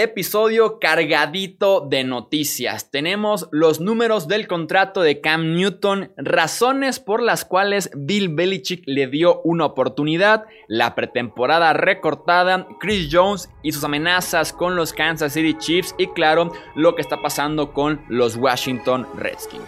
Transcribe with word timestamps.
Episodio 0.00 0.78
cargadito 0.78 1.80
de 1.80 2.04
noticias. 2.04 2.92
Tenemos 2.92 3.48
los 3.50 3.80
números 3.80 4.28
del 4.28 4.46
contrato 4.46 5.02
de 5.02 5.20
Cam 5.20 5.56
Newton, 5.56 6.12
razones 6.16 7.00
por 7.00 7.20
las 7.20 7.44
cuales 7.44 7.90
Bill 7.96 8.28
Belichick 8.28 8.84
le 8.86 9.08
dio 9.08 9.40
una 9.42 9.64
oportunidad, 9.64 10.44
la 10.68 10.94
pretemporada 10.94 11.72
recortada, 11.72 12.68
Chris 12.78 13.08
Jones 13.10 13.50
y 13.64 13.72
sus 13.72 13.82
amenazas 13.82 14.52
con 14.52 14.76
los 14.76 14.92
Kansas 14.92 15.32
City 15.32 15.58
Chiefs 15.58 15.96
y 15.98 16.06
claro, 16.06 16.52
lo 16.76 16.94
que 16.94 17.02
está 17.02 17.20
pasando 17.20 17.72
con 17.72 18.00
los 18.08 18.36
Washington 18.36 19.04
Redskins. 19.16 19.66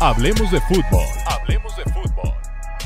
Hablemos 0.00 0.50
de 0.50 0.60
fútbol. 0.62 1.06
Hablemos 1.26 1.76
de 1.76 1.84
fútbol. 1.84 2.33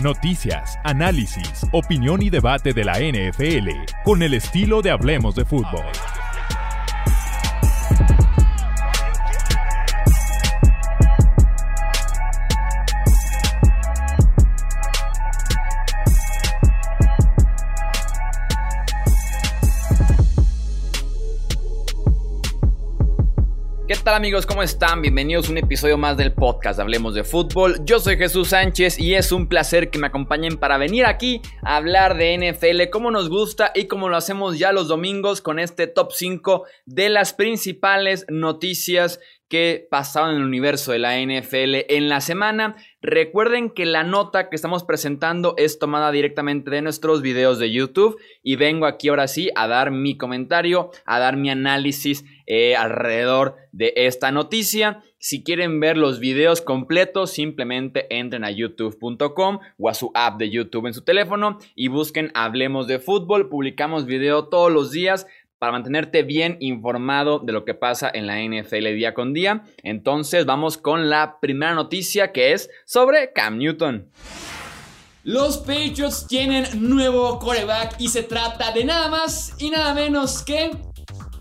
Noticias, 0.02 0.78
análisis, 0.84 1.66
opinión 1.72 2.22
y 2.22 2.30
debate 2.30 2.72
de 2.72 2.84
la 2.84 3.00
NFL 3.00 3.68
con 4.04 4.22
el 4.22 4.34
estilo 4.34 4.80
de 4.80 4.92
Hablemos 4.92 5.34
de 5.34 5.44
Fútbol. 5.44 5.82
¿Qué 23.88 23.96
tal 23.96 24.16
amigos? 24.16 24.44
¿Cómo 24.44 24.62
están? 24.62 25.00
Bienvenidos 25.00 25.48
a 25.48 25.52
un 25.52 25.56
episodio 25.56 25.96
más 25.96 26.18
del 26.18 26.34
podcast 26.34 26.78
Hablemos 26.78 27.14
de 27.14 27.24
Fútbol. 27.24 27.82
Yo 27.86 28.00
soy 28.00 28.18
Jesús 28.18 28.48
Sánchez 28.48 28.98
y 28.98 29.14
es 29.14 29.32
un 29.32 29.48
placer 29.48 29.88
que 29.88 29.98
me 29.98 30.08
acompañen 30.08 30.58
para 30.58 30.76
venir 30.76 31.06
aquí 31.06 31.40
a 31.62 31.76
hablar 31.76 32.18
de 32.18 32.36
NFL 32.36 32.90
como 32.90 33.10
nos 33.10 33.30
gusta 33.30 33.72
y 33.74 33.86
como 33.86 34.10
lo 34.10 34.18
hacemos 34.18 34.58
ya 34.58 34.72
los 34.72 34.88
domingos 34.88 35.40
con 35.40 35.58
este 35.58 35.86
top 35.86 36.12
5 36.12 36.66
de 36.84 37.08
las 37.08 37.32
principales 37.32 38.26
noticias 38.28 39.20
que 39.48 39.86
pasaron 39.90 40.30
en 40.30 40.36
el 40.36 40.44
universo 40.44 40.92
de 40.92 40.98
la 40.98 41.18
NFL 41.18 41.86
en 41.88 42.08
la 42.08 42.20
semana. 42.20 42.76
Recuerden 43.00 43.70
que 43.70 43.86
la 43.86 44.04
nota 44.04 44.48
que 44.48 44.56
estamos 44.56 44.84
presentando 44.84 45.54
es 45.56 45.78
tomada 45.78 46.12
directamente 46.12 46.70
de 46.70 46.82
nuestros 46.82 47.22
videos 47.22 47.58
de 47.58 47.72
YouTube 47.72 48.18
y 48.42 48.56
vengo 48.56 48.86
aquí 48.86 49.08
ahora 49.08 49.28
sí 49.28 49.50
a 49.54 49.66
dar 49.66 49.90
mi 49.90 50.16
comentario, 50.16 50.90
a 51.06 51.18
dar 51.18 51.36
mi 51.36 51.50
análisis 51.50 52.24
eh, 52.46 52.76
alrededor 52.76 53.56
de 53.72 53.92
esta 53.96 54.32
noticia. 54.32 55.02
Si 55.18 55.42
quieren 55.42 55.80
ver 55.80 55.96
los 55.96 56.20
videos 56.20 56.60
completos, 56.60 57.32
simplemente 57.32 58.06
entren 58.16 58.44
a 58.44 58.50
youtube.com 58.50 59.58
o 59.76 59.88
a 59.88 59.94
su 59.94 60.10
app 60.14 60.38
de 60.38 60.50
YouTube 60.50 60.86
en 60.86 60.94
su 60.94 61.02
teléfono 61.02 61.58
y 61.74 61.88
busquen 61.88 62.30
Hablemos 62.34 62.86
de 62.86 63.00
Fútbol. 63.00 63.48
Publicamos 63.48 64.06
video 64.06 64.48
todos 64.48 64.70
los 64.70 64.92
días 64.92 65.26
para 65.58 65.72
mantenerte 65.72 66.22
bien 66.22 66.56
informado 66.60 67.38
de 67.40 67.52
lo 67.52 67.64
que 67.64 67.74
pasa 67.74 68.10
en 68.12 68.26
la 68.26 68.38
NFL 68.40 68.94
día 68.94 69.14
con 69.14 69.32
día. 69.32 69.64
Entonces 69.82 70.46
vamos 70.46 70.78
con 70.78 71.10
la 71.10 71.38
primera 71.40 71.74
noticia 71.74 72.32
que 72.32 72.52
es 72.52 72.70
sobre 72.84 73.32
Cam 73.32 73.58
Newton. 73.58 74.10
Los 75.24 75.58
Patriots 75.58 76.26
tienen 76.26 76.64
nuevo 76.88 77.38
coreback 77.38 77.96
y 77.98 78.08
se 78.08 78.22
trata 78.22 78.72
de 78.72 78.84
nada 78.84 79.08
más 79.08 79.54
y 79.58 79.68
nada 79.68 79.92
menos 79.92 80.42
que 80.42 80.70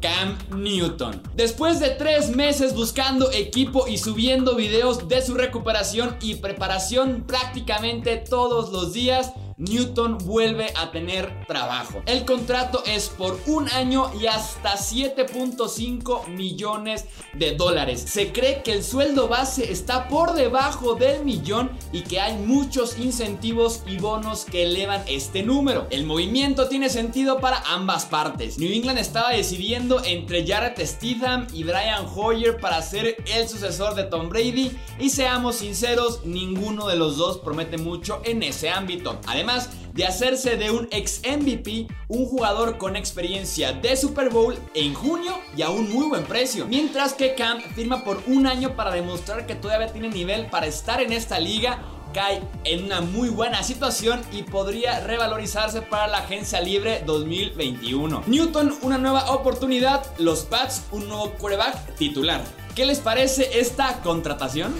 Cam 0.01 0.37
Newton. 0.55 1.21
Después 1.35 1.79
de 1.79 1.91
tres 1.91 2.35
meses 2.35 2.73
buscando 2.73 3.31
equipo 3.31 3.87
y 3.87 3.97
subiendo 3.97 4.55
videos 4.55 5.07
de 5.07 5.21
su 5.21 5.35
recuperación 5.35 6.17
y 6.21 6.35
preparación 6.35 7.23
prácticamente 7.25 8.17
todos 8.17 8.71
los 8.71 8.93
días, 8.93 9.31
Newton 9.57 10.19
vuelve 10.19 10.71
a 10.75 10.91
tener 10.91 11.33
trabajo. 11.47 12.03
El 12.05 12.25
contrato 12.25 12.83
es 12.85 13.09
por 13.09 13.39
un 13.47 13.67
año 13.69 14.11
y 14.21 14.27
hasta 14.27 14.75
7.5 14.75 16.27
millones 16.27 17.05
de 17.33 17.55
dólares. 17.55 18.05
Se 18.07 18.31
cree 18.31 18.61
que 18.61 18.73
el 18.73 18.83
sueldo 18.83 19.27
base 19.27 19.71
está 19.71 20.07
por 20.09 20.33
debajo 20.33 20.93
del 20.93 21.25
millón 21.25 21.71
y 21.91 22.01
que 22.01 22.19
hay 22.19 22.37
muchos 22.37 22.99
incentivos 22.99 23.81
y 23.87 23.97
bonos 23.97 24.45
que 24.45 24.63
elevan 24.63 25.03
este 25.07 25.41
número. 25.41 25.87
El 25.89 26.05
movimiento 26.05 26.67
tiene 26.67 26.89
sentido 26.89 27.39
para 27.39 27.63
ambas 27.65 28.05
partes. 28.05 28.59
New 28.59 28.71
England 28.71 28.99
estaba 28.99 29.31
decidiendo 29.31 30.03
entre 30.05 30.45
Jarrett 30.45 30.79
Stidham 30.85 31.47
y 31.51 31.63
Brian 31.63 32.05
Hoyer 32.15 32.59
para 32.59 32.79
ser 32.83 33.17
el 33.25 33.49
sucesor 33.49 33.95
de 33.95 34.03
Tom 34.03 34.29
Brady 34.29 34.77
y 34.99 35.09
seamos 35.09 35.55
sinceros, 35.55 36.23
ninguno 36.25 36.87
de 36.87 36.95
los 36.95 37.17
dos 37.17 37.39
promete 37.39 37.79
mucho 37.79 38.21
en 38.23 38.43
ese 38.43 38.69
ámbito. 38.69 39.19
Además, 39.25 39.46
de 39.93 40.05
hacerse 40.05 40.57
de 40.57 40.71
un 40.71 40.87
ex 40.91 41.21
MVP, 41.23 41.87
un 42.09 42.25
jugador 42.25 42.77
con 42.77 42.95
experiencia 42.95 43.71
de 43.71 43.95
Super 43.95 44.29
Bowl 44.29 44.57
en 44.73 44.93
junio 44.93 45.39
y 45.55 45.61
a 45.61 45.69
un 45.69 45.91
muy 45.91 46.07
buen 46.07 46.25
precio. 46.25 46.67
Mientras 46.67 47.13
que 47.13 47.33
Cam 47.33 47.61
firma 47.75 48.03
por 48.03 48.21
un 48.27 48.45
año 48.45 48.75
para 48.75 48.91
demostrar 48.91 49.45
que 49.45 49.55
todavía 49.55 49.91
tiene 49.91 50.09
nivel 50.09 50.47
para 50.47 50.67
estar 50.67 51.01
en 51.01 51.13
esta 51.13 51.39
liga 51.39 51.81
cae 52.13 52.41
en 52.63 52.85
una 52.85 53.01
muy 53.01 53.29
buena 53.29 53.63
situación 53.63 54.21
y 54.31 54.43
podría 54.43 55.01
revalorizarse 55.01 55.81
para 55.81 56.07
la 56.07 56.19
agencia 56.19 56.61
libre 56.61 57.03
2021. 57.05 58.23
Newton, 58.27 58.73
una 58.81 58.97
nueva 58.97 59.31
oportunidad, 59.31 60.05
los 60.17 60.41
Pats, 60.41 60.83
un 60.91 61.07
nuevo 61.07 61.31
quarterback 61.31 61.95
titular. 61.95 62.43
¿Qué 62.75 62.85
les 62.85 62.99
parece 62.99 63.59
esta 63.59 64.01
contratación? 64.01 64.73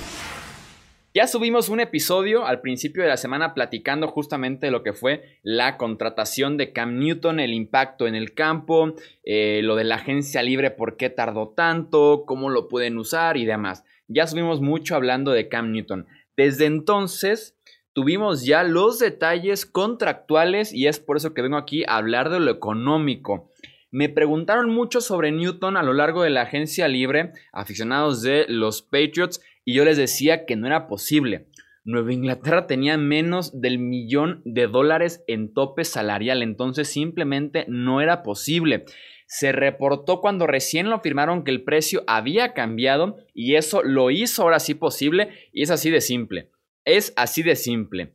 Ya 1.18 1.26
subimos 1.26 1.70
un 1.70 1.80
episodio 1.80 2.46
al 2.46 2.62
principio 2.62 3.02
de 3.02 3.10
la 3.10 3.18
semana 3.18 3.56
platicando 3.56 4.08
justamente 4.08 4.70
lo 4.70 4.84
que 4.84 4.94
fue 4.94 5.40
la 5.42 5.76
contratación 5.76 6.58
de 6.58 6.72
Cam 6.74 7.00
Newton, 7.00 7.40
el 7.40 7.56
impacto 7.56 8.06
en 8.06 8.14
el 8.14 8.36
campo, 8.36 8.94
eh, 9.24 9.62
lo 9.64 9.76
de 9.76 9.84
la 9.84 9.96
agencia 9.96 10.44
libre, 10.44 10.70
por 10.70 10.96
qué 10.96 11.10
tardó 11.10 11.50
tanto, 11.50 12.24
cómo 12.28 12.52
lo 12.52 12.68
pueden 12.68 13.00
usar 13.00 13.36
y 13.36 13.46
demás. 13.46 13.84
Ya 14.08 14.28
subimos 14.28 14.62
mucho 14.62 14.96
hablando 14.96 15.32
de 15.32 15.50
Cam 15.50 15.72
Newton. 15.72 16.06
Desde 16.36 16.68
entonces 16.68 17.58
tuvimos 17.94 18.46
ya 18.46 18.62
los 18.62 19.00
detalles 19.00 19.66
contractuales 19.66 20.72
y 20.72 20.86
es 20.86 21.00
por 21.00 21.18
eso 21.18 21.34
que 21.34 21.42
vengo 21.42 21.58
aquí 21.58 21.84
a 21.88 21.98
hablar 21.98 22.30
de 22.30 22.40
lo 22.40 22.52
económico. 22.52 23.50
Me 23.90 24.10
preguntaron 24.10 24.70
mucho 24.70 25.02
sobre 25.02 25.32
Newton 25.32 25.78
a 25.78 25.82
lo 25.82 25.94
largo 25.94 26.22
de 26.22 26.30
la 26.30 26.42
agencia 26.44 26.88
libre, 26.88 27.32
aficionados 27.52 28.22
de 28.22 28.46
los 28.50 28.84
Patriots, 28.84 29.42
y 29.68 29.74
yo 29.74 29.84
les 29.84 29.98
decía 29.98 30.46
que 30.46 30.56
no 30.56 30.66
era 30.66 30.88
posible. 30.88 31.50
Nueva 31.84 32.14
Inglaterra 32.14 32.68
tenía 32.68 32.98
menos 32.98 33.60
del 33.60 33.80
millón 33.80 34.42
de 34.46 34.66
dólares 34.66 35.26
en 35.28 35.54
tope 35.54 35.84
salarial, 35.84 36.42
entonces 36.42 36.88
simplemente 36.88 37.66
no 37.68 38.00
era 38.00 38.24
posible. 38.24 38.86
Se 39.26 39.52
reportó 39.52 40.22
cuando 40.22 40.48
recién 40.48 40.90
lo 40.90 41.02
firmaron 41.02 41.44
que 41.44 41.52
el 41.52 41.66
precio 41.66 42.06
había 42.08 42.54
cambiado 42.54 43.18
y 43.34 43.56
eso 43.56 43.84
lo 43.84 44.10
hizo 44.10 44.44
ahora 44.44 44.62
sí 44.62 44.74
posible 44.74 45.32
y 45.52 45.64
es 45.64 45.70
así 45.70 45.90
de 45.90 46.00
simple. 46.00 46.50
Es 46.86 47.12
así 47.18 47.44
de 47.44 47.58
simple. 47.58 48.14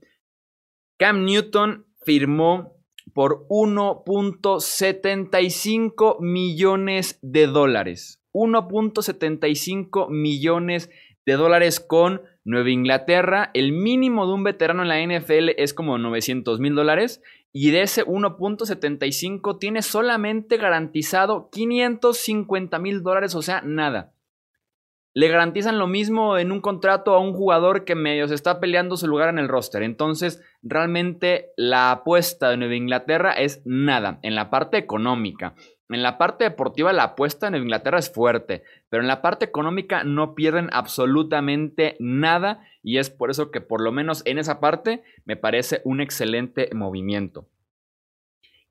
Cam 0.97 1.27
Newton 1.27 1.85
firmó 2.03 2.83
por 3.13 3.47
1.75 3.49 6.19
millones 6.19 7.19
de 7.21 7.47
dólares. 7.47 8.23
1.75 8.33 10.09
millones 10.09 10.89
de 10.89 11.12
de 11.27 11.35
dólares 11.35 11.81
con 11.81 12.23
Nueva 12.45 12.71
Inglaterra. 12.71 13.51
El 13.55 13.73
mínimo 13.73 14.27
de 14.27 14.33
un 14.33 14.45
veterano 14.45 14.83
en 14.83 14.89
la 14.89 15.01
NFL 15.01 15.51
es 15.57 15.75
como 15.75 15.99
900 15.99 16.61
mil 16.61 16.75
dólares. 16.75 17.23
Y 17.53 17.71
de 17.71 17.83
ese 17.83 18.05
1.75 18.07 19.59
tiene 19.59 19.83
solamente 19.83 20.57
garantizado 20.57 21.51
550 21.51 22.79
mil 22.79 23.03
dólares, 23.03 23.35
o 23.35 23.43
sea, 23.43 23.61
nada. 23.61 24.15
Le 25.15 25.29
garantizan 25.29 25.79
lo 25.79 25.87
mismo 25.87 26.39
en 26.39 26.51
un 26.51 26.63
contrato 26.63 27.13
a 27.13 27.21
un 27.21 27.35
jugador 27.35 27.85
que 27.85 27.95
medio 27.95 28.27
se 28.29 28.35
está 28.35 28.61
peleando 28.61 28.97
su 28.97 29.07
lugar 29.07 29.29
en 29.29 29.39
el 29.39 29.49
roster. 29.49 29.83
Entonces, 29.83 30.43
realmente 30.63 31.51
la 31.59 31.91
apuesta 31.91 32.49
de 32.49 32.57
Nueva 32.57 32.77
Inglaterra 32.77 33.33
es 33.33 33.61
nada 33.67 34.19
en 34.23 34.35
la 34.35 34.49
parte 34.49 34.79
económica. 34.79 35.55
En 35.95 36.03
la 36.03 36.17
parte 36.17 36.45
deportiva 36.45 36.93
la 36.93 37.05
apuesta 37.05 37.49
en 37.49 37.55
Inglaterra 37.55 37.99
es 37.99 38.11
fuerte, 38.11 38.63
pero 38.89 39.03
en 39.03 39.09
la 39.09 39.21
parte 39.21 39.45
económica 39.45 40.05
no 40.05 40.35
pierden 40.35 40.71
absolutamente 40.73 41.97
nada 42.01 42.67
y 42.83 42.99
es 42.99 43.11
por 43.11 43.31
eso 43.31 43.51
que 43.51 43.61
por 43.61 43.83
lo 43.83 43.93
menos 43.93 44.23
en 44.25 44.39
esa 44.39 44.59
parte 44.59 45.03
me 45.25 45.37
parece 45.37 45.83
un 45.85 46.01
excelente 46.01 46.71
movimiento. 46.73 47.49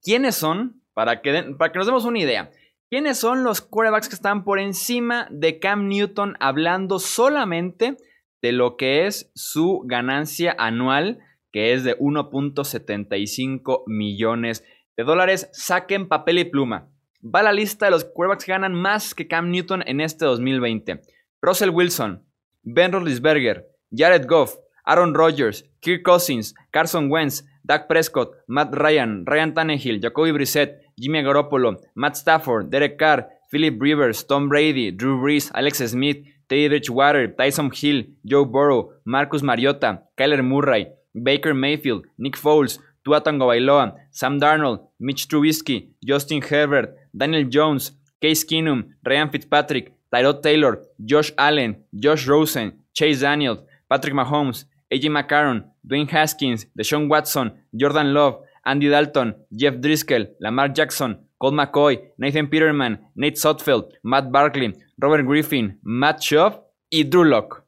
¿Quiénes 0.01 0.35
son? 0.35 0.81
Para 0.93 1.21
que, 1.21 1.55
para 1.57 1.71
que 1.71 1.77
nos 1.77 1.85
demos 1.85 2.05
una 2.05 2.19
idea. 2.19 2.51
¿Quiénes 2.89 3.19
son 3.19 3.43
los 3.43 3.61
quarterbacks 3.61 4.09
que 4.09 4.15
están 4.15 4.43
por 4.43 4.59
encima 4.59 5.27
de 5.29 5.59
Cam 5.59 5.87
Newton 5.87 6.35
hablando 6.39 6.99
solamente 6.99 7.97
de 8.41 8.51
lo 8.51 8.75
que 8.75 9.05
es 9.05 9.31
su 9.35 9.83
ganancia 9.85 10.55
anual, 10.57 11.19
que 11.51 11.73
es 11.73 11.83
de 11.83 11.97
1.75 11.99 13.83
millones 13.85 14.65
de 14.97 15.03
dólares? 15.03 15.49
Saquen 15.53 16.09
papel 16.09 16.39
y 16.39 16.45
pluma 16.45 16.90
va 17.23 17.43
la 17.43 17.53
lista 17.53 17.85
de 17.85 17.91
los 17.91 18.05
quarterbacks 18.05 18.45
que 18.45 18.51
ganan 18.51 18.73
más 18.73 19.13
que 19.13 19.27
Cam 19.27 19.51
Newton 19.51 19.83
en 19.85 20.01
este 20.01 20.25
2020. 20.25 21.01
Russell 21.41 21.69
Wilson, 21.69 22.23
Ben 22.63 22.91
Roethlisberger, 22.91 23.65
Jared 23.91 24.25
Goff, 24.27 24.55
Aaron 24.85 25.13
Rodgers, 25.13 25.65
Kirk 25.79 26.03
Cousins, 26.03 26.53
Carson 26.71 27.09
Wentz, 27.09 27.43
Dak 27.63 27.87
Prescott, 27.87 28.31
Matt 28.47 28.73
Ryan, 28.73 29.25
Ryan 29.25 29.53
Tannehill, 29.53 30.01
Jacoby 30.01 30.31
Brissett, 30.31 30.79
Jimmy 30.97 31.21
Garoppolo, 31.23 31.77
Matt 31.95 32.17
Stafford, 32.17 32.69
Derek 32.69 32.97
Carr, 32.97 33.27
Philip 33.49 33.79
Rivers, 33.81 34.23
Tom 34.25 34.49
Brady, 34.49 34.91
Drew 34.91 35.19
Brees, 35.21 35.51
Alex 35.53 35.79
Smith, 35.79 36.17
Teddy 36.47 36.67
Bridgewater, 36.67 37.27
Tyson 37.35 37.71
Hill, 37.71 38.03
Joe 38.25 38.45
Burrow, 38.45 38.93
Marcus 39.05 39.41
Mariota, 39.41 40.01
Kyler 40.17 40.43
Murray, 40.43 40.87
Baker 41.13 41.53
Mayfield, 41.53 42.05
Nick 42.17 42.35
Foles, 42.35 42.79
Tua 43.03 43.21
Bailoa, 43.21 43.95
Sam 44.11 44.39
Darnold, 44.39 44.79
Mitch 44.99 45.27
Trubisky, 45.27 45.89
Justin 46.05 46.41
Herbert, 46.41 46.95
Daniel 47.15 47.45
Jones, 47.49 47.91
Case 48.21 48.43
Keenum, 48.43 48.89
Ryan 49.05 49.29
Fitzpatrick, 49.29 49.93
Tyrod 50.13 50.41
Taylor, 50.41 50.81
Josh 51.03 51.31
Allen, 51.37 51.75
Josh 51.95 52.27
Rosen, 52.27 52.73
Chase 52.93 53.21
Daniels, 53.21 53.59
Patrick 53.89 54.13
Mahomes, 54.13 54.65
AJ 54.91 55.09
McCarron, 55.09 55.63
Dwayne 55.87 56.09
Haskins, 56.09 56.65
Deshaun 56.77 57.09
Watson, 57.09 57.51
Jordan 57.75 58.13
Love, 58.13 58.43
Andy 58.65 58.89
Dalton, 58.89 59.33
Jeff 59.55 59.79
Driscoll, 59.79 60.27
Lamar 60.39 60.69
Jackson, 60.69 61.17
Colt 61.39 61.53
McCoy, 61.53 61.99
Nathan 62.17 62.47
Peterman, 62.47 62.99
Nate 63.15 63.37
Sotfeld, 63.37 63.91
Matt 64.03 64.31
Barkley, 64.31 64.73
Robert 64.99 65.25
Griffin, 65.25 65.79
Matt 65.83 66.21
Schaub 66.21 66.61
y 66.91 67.03
Drew. 67.03 67.60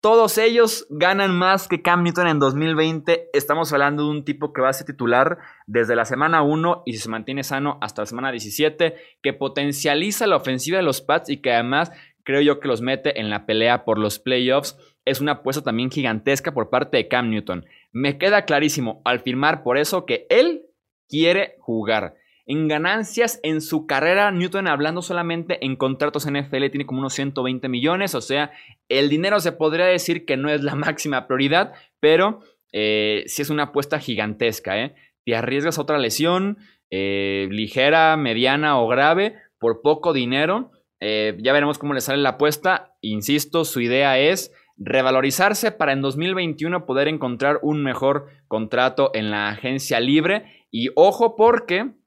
Todos 0.00 0.38
ellos 0.38 0.86
ganan 0.88 1.36
más 1.36 1.68
que 1.68 1.82
Cam 1.82 2.02
Newton 2.02 2.26
en 2.26 2.38
2020. 2.38 3.28
Estamos 3.34 3.70
hablando 3.70 4.04
de 4.04 4.08
un 4.08 4.24
tipo 4.24 4.54
que 4.54 4.62
va 4.62 4.70
a 4.70 4.72
ser 4.72 4.86
titular 4.86 5.36
desde 5.66 5.94
la 5.94 6.06
semana 6.06 6.42
1 6.42 6.84
y 6.86 6.94
se 6.94 7.10
mantiene 7.10 7.44
sano 7.44 7.76
hasta 7.82 8.00
la 8.00 8.06
semana 8.06 8.32
17, 8.32 8.94
que 9.20 9.32
potencializa 9.34 10.26
la 10.26 10.36
ofensiva 10.36 10.78
de 10.78 10.84
los 10.84 11.02
Pats 11.02 11.28
y 11.28 11.42
que 11.42 11.52
además 11.52 11.92
creo 12.22 12.40
yo 12.40 12.60
que 12.60 12.68
los 12.68 12.80
mete 12.80 13.20
en 13.20 13.28
la 13.28 13.44
pelea 13.44 13.84
por 13.84 13.98
los 13.98 14.18
playoffs. 14.18 14.78
Es 15.04 15.20
una 15.20 15.32
apuesta 15.32 15.60
también 15.60 15.90
gigantesca 15.90 16.54
por 16.54 16.70
parte 16.70 16.96
de 16.96 17.06
Cam 17.06 17.28
Newton. 17.28 17.66
Me 17.92 18.16
queda 18.16 18.46
clarísimo 18.46 19.02
al 19.04 19.20
firmar 19.20 19.62
por 19.62 19.76
eso 19.76 20.06
que 20.06 20.26
él 20.30 20.62
quiere 21.10 21.56
jugar. 21.58 22.14
En 22.50 22.66
ganancias 22.66 23.38
en 23.44 23.60
su 23.60 23.86
carrera, 23.86 24.32
Newton 24.32 24.66
hablando 24.66 25.02
solamente 25.02 25.64
en 25.64 25.76
contratos 25.76 26.28
NFL 26.28 26.66
tiene 26.70 26.84
como 26.84 26.98
unos 26.98 27.14
120 27.14 27.68
millones, 27.68 28.16
o 28.16 28.20
sea, 28.20 28.50
el 28.88 29.08
dinero 29.08 29.38
se 29.38 29.52
podría 29.52 29.86
decir 29.86 30.24
que 30.24 30.36
no 30.36 30.50
es 30.50 30.60
la 30.64 30.74
máxima 30.74 31.28
prioridad, 31.28 31.74
pero 32.00 32.40
eh, 32.72 33.22
sí 33.26 33.42
es 33.42 33.50
una 33.50 33.66
apuesta 33.66 34.00
gigantesca, 34.00 34.82
¿eh? 34.82 34.96
Te 35.24 35.36
arriesgas 35.36 35.78
a 35.78 35.82
otra 35.82 35.98
lesión, 35.98 36.58
eh, 36.90 37.46
ligera, 37.52 38.16
mediana 38.16 38.80
o 38.80 38.88
grave, 38.88 39.36
por 39.60 39.80
poco 39.80 40.12
dinero. 40.12 40.72
Ya 41.00 41.52
veremos 41.52 41.78
cómo 41.78 41.94
le 41.94 42.00
sale 42.00 42.20
la 42.20 42.30
apuesta. 42.30 42.96
Insisto, 43.00 43.64
su 43.64 43.80
idea 43.80 44.18
es 44.18 44.52
revalorizarse 44.76 45.70
para 45.70 45.92
en 45.92 46.02
2021 46.02 46.84
poder 46.84 47.06
encontrar 47.06 47.60
un 47.62 47.84
mejor 47.84 48.26
contrato 48.48 49.12
en 49.14 49.30
la 49.30 49.50
agencia 49.50 50.00
libre. 50.00 50.66
Y 50.72 50.88
ojo 50.96 51.36
porque 51.36 51.99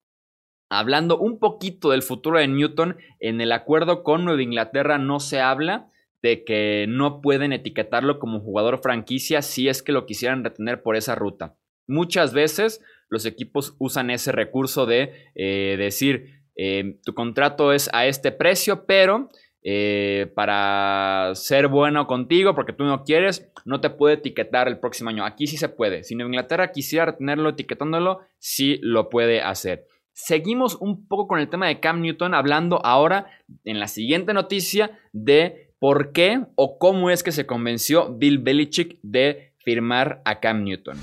Hablando 0.73 1.19
un 1.19 1.37
poquito 1.37 1.91
del 1.91 2.01
futuro 2.01 2.39
de 2.39 2.47
Newton, 2.47 2.97
en 3.19 3.41
el 3.41 3.51
acuerdo 3.51 4.01
con 4.01 4.25
Nueva 4.25 4.41
Inglaterra 4.41 4.97
no 4.97 5.19
se 5.19 5.39
habla 5.39 5.91
de 6.23 6.43
que 6.43 6.85
no 6.89 7.21
pueden 7.21 7.53
etiquetarlo 7.53 8.17
como 8.17 8.39
jugador 8.39 8.79
franquicia 8.79 9.43
si 9.43 9.67
es 9.67 9.83
que 9.83 9.91
lo 9.91 10.07
quisieran 10.07 10.43
retener 10.43 10.81
por 10.81 10.95
esa 10.95 11.13
ruta. 11.13 11.55
Muchas 11.85 12.33
veces 12.33 12.81
los 13.09 13.27
equipos 13.27 13.75
usan 13.77 14.09
ese 14.09 14.31
recurso 14.31 14.87
de 14.87 15.13
eh, 15.35 15.75
decir, 15.77 16.41
eh, 16.55 16.97
tu 17.05 17.13
contrato 17.13 17.71
es 17.71 17.89
a 17.93 18.07
este 18.07 18.31
precio, 18.31 18.85
pero 18.87 19.29
eh, 19.61 20.31
para 20.33 21.33
ser 21.35 21.67
bueno 21.67 22.07
contigo, 22.07 22.55
porque 22.55 22.73
tú 22.73 22.83
no 22.83 23.03
quieres, 23.03 23.51
no 23.63 23.79
te 23.79 23.91
puede 23.91 24.15
etiquetar 24.15 24.67
el 24.67 24.79
próximo 24.79 25.11
año. 25.11 25.23
Aquí 25.23 25.45
sí 25.45 25.57
se 25.57 25.69
puede. 25.69 26.03
Si 26.03 26.15
Nueva 26.15 26.29
Inglaterra 26.29 26.71
quisiera 26.71 27.05
retenerlo 27.05 27.49
etiquetándolo, 27.49 28.21
sí 28.39 28.79
lo 28.81 29.09
puede 29.09 29.41
hacer. 29.41 29.85
Seguimos 30.13 30.77
un 30.79 31.07
poco 31.07 31.27
con 31.27 31.39
el 31.39 31.49
tema 31.49 31.67
de 31.67 31.79
Cam 31.79 32.01
Newton, 32.01 32.35
hablando 32.35 32.85
ahora 32.85 33.27
en 33.65 33.79
la 33.79 33.87
siguiente 33.87 34.33
noticia 34.33 34.99
de 35.11 35.73
por 35.79 36.11
qué 36.11 36.45
o 36.55 36.77
cómo 36.77 37.09
es 37.09 37.23
que 37.23 37.31
se 37.31 37.47
convenció 37.47 38.13
Bill 38.13 38.37
Belichick 38.37 38.99
de 39.01 39.53
firmar 39.57 40.21
a 40.23 40.39
Cam 40.39 40.63
Newton. 40.63 40.97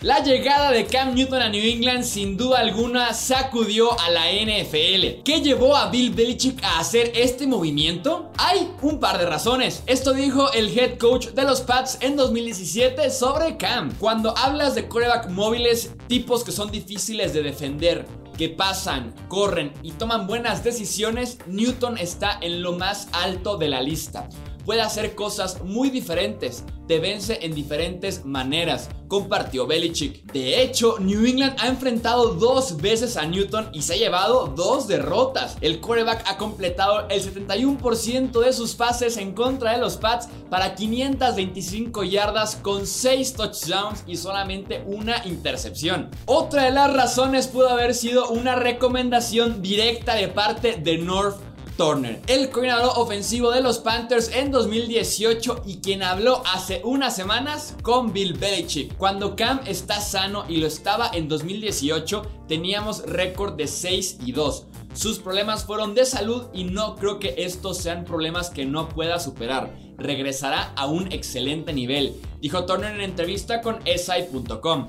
La 0.00 0.22
llegada 0.22 0.70
de 0.70 0.86
Cam 0.86 1.16
Newton 1.16 1.42
a 1.42 1.48
New 1.48 1.60
England 1.60 2.04
sin 2.04 2.36
duda 2.36 2.60
alguna 2.60 3.12
sacudió 3.12 3.98
a 3.98 4.08
la 4.10 4.30
NFL. 4.30 5.24
¿Qué 5.24 5.40
llevó 5.42 5.74
a 5.74 5.90
Bill 5.90 6.14
Belichick 6.14 6.62
a 6.62 6.78
hacer 6.78 7.10
este 7.16 7.48
movimiento? 7.48 8.30
Hay 8.38 8.70
un 8.80 9.00
par 9.00 9.18
de 9.18 9.26
razones. 9.26 9.82
Esto 9.86 10.12
dijo 10.12 10.52
el 10.52 10.68
head 10.78 10.98
coach 10.98 11.30
de 11.30 11.42
los 11.42 11.62
Pats 11.62 11.98
en 12.00 12.14
2017 12.14 13.10
sobre 13.10 13.56
Cam. 13.56 13.92
Cuando 13.98 14.38
hablas 14.38 14.76
de 14.76 14.86
coreback 14.86 15.30
móviles, 15.30 15.92
tipos 16.06 16.44
que 16.44 16.52
son 16.52 16.70
difíciles 16.70 17.32
de 17.32 17.42
defender, 17.42 18.06
que 18.38 18.48
pasan, 18.48 19.12
corren 19.28 19.72
y 19.82 19.92
toman 19.92 20.26
buenas 20.26 20.64
decisiones, 20.64 21.38
Newton 21.46 21.98
está 21.98 22.38
en 22.40 22.62
lo 22.62 22.72
más 22.72 23.08
alto 23.12 23.58
de 23.58 23.68
la 23.68 23.82
lista 23.82 24.28
puede 24.68 24.82
hacer 24.82 25.14
cosas 25.14 25.62
muy 25.64 25.88
diferentes, 25.88 26.62
te 26.86 26.98
vence 26.98 27.38
en 27.40 27.54
diferentes 27.54 28.26
maneras, 28.26 28.90
compartió 29.08 29.66
Belichick. 29.66 30.30
De 30.30 30.60
hecho, 30.60 30.98
New 30.98 31.24
England 31.24 31.56
ha 31.58 31.68
enfrentado 31.68 32.34
dos 32.34 32.76
veces 32.76 33.16
a 33.16 33.24
Newton 33.24 33.70
y 33.72 33.80
se 33.80 33.94
ha 33.94 33.96
llevado 33.96 34.52
dos 34.54 34.86
derrotas. 34.86 35.56
El 35.62 35.80
quarterback 35.80 36.22
ha 36.28 36.36
completado 36.36 37.08
el 37.08 37.22
71% 37.22 38.40
de 38.40 38.52
sus 38.52 38.74
pases 38.74 39.16
en 39.16 39.32
contra 39.32 39.72
de 39.72 39.78
los 39.78 39.96
Pats 39.96 40.28
para 40.50 40.74
525 40.74 42.04
yardas 42.04 42.56
con 42.56 42.86
6 42.86 43.32
touchdowns 43.32 44.04
y 44.06 44.16
solamente 44.16 44.82
una 44.84 45.26
intercepción. 45.26 46.10
Otra 46.26 46.64
de 46.64 46.72
las 46.72 46.92
razones 46.92 47.46
pudo 47.46 47.70
haber 47.70 47.94
sido 47.94 48.28
una 48.28 48.54
recomendación 48.54 49.62
directa 49.62 50.14
de 50.14 50.28
parte 50.28 50.76
de 50.76 50.98
North 50.98 51.47
Turner, 51.78 52.20
el 52.26 52.50
coordinador 52.50 52.90
ofensivo 52.96 53.52
de 53.52 53.62
los 53.62 53.78
Panthers 53.78 54.34
en 54.34 54.50
2018 54.50 55.62
y 55.64 55.76
quien 55.76 56.02
habló 56.02 56.42
hace 56.52 56.82
unas 56.82 57.14
semanas 57.14 57.76
con 57.82 58.12
Bill 58.12 58.32
Belichick. 58.32 58.96
Cuando 58.96 59.36
Cam 59.36 59.60
está 59.64 60.00
sano 60.00 60.44
y 60.48 60.56
lo 60.56 60.66
estaba 60.66 61.08
en 61.14 61.28
2018, 61.28 62.22
teníamos 62.48 63.06
récord 63.06 63.54
de 63.54 63.68
6 63.68 64.18
y 64.26 64.32
2. 64.32 64.66
Sus 64.92 65.20
problemas 65.20 65.64
fueron 65.64 65.94
de 65.94 66.04
salud 66.04 66.48
y 66.52 66.64
no 66.64 66.96
creo 66.96 67.20
que 67.20 67.36
estos 67.38 67.78
sean 67.78 68.04
problemas 68.04 68.50
que 68.50 68.66
no 68.66 68.88
pueda 68.88 69.20
superar. 69.20 69.72
Regresará 69.96 70.72
a 70.74 70.86
un 70.86 71.12
excelente 71.12 71.72
nivel, 71.72 72.16
dijo 72.40 72.66
Turner 72.66 72.96
en 72.96 73.02
entrevista 73.02 73.60
con 73.60 73.78
SI.com. 73.86 74.88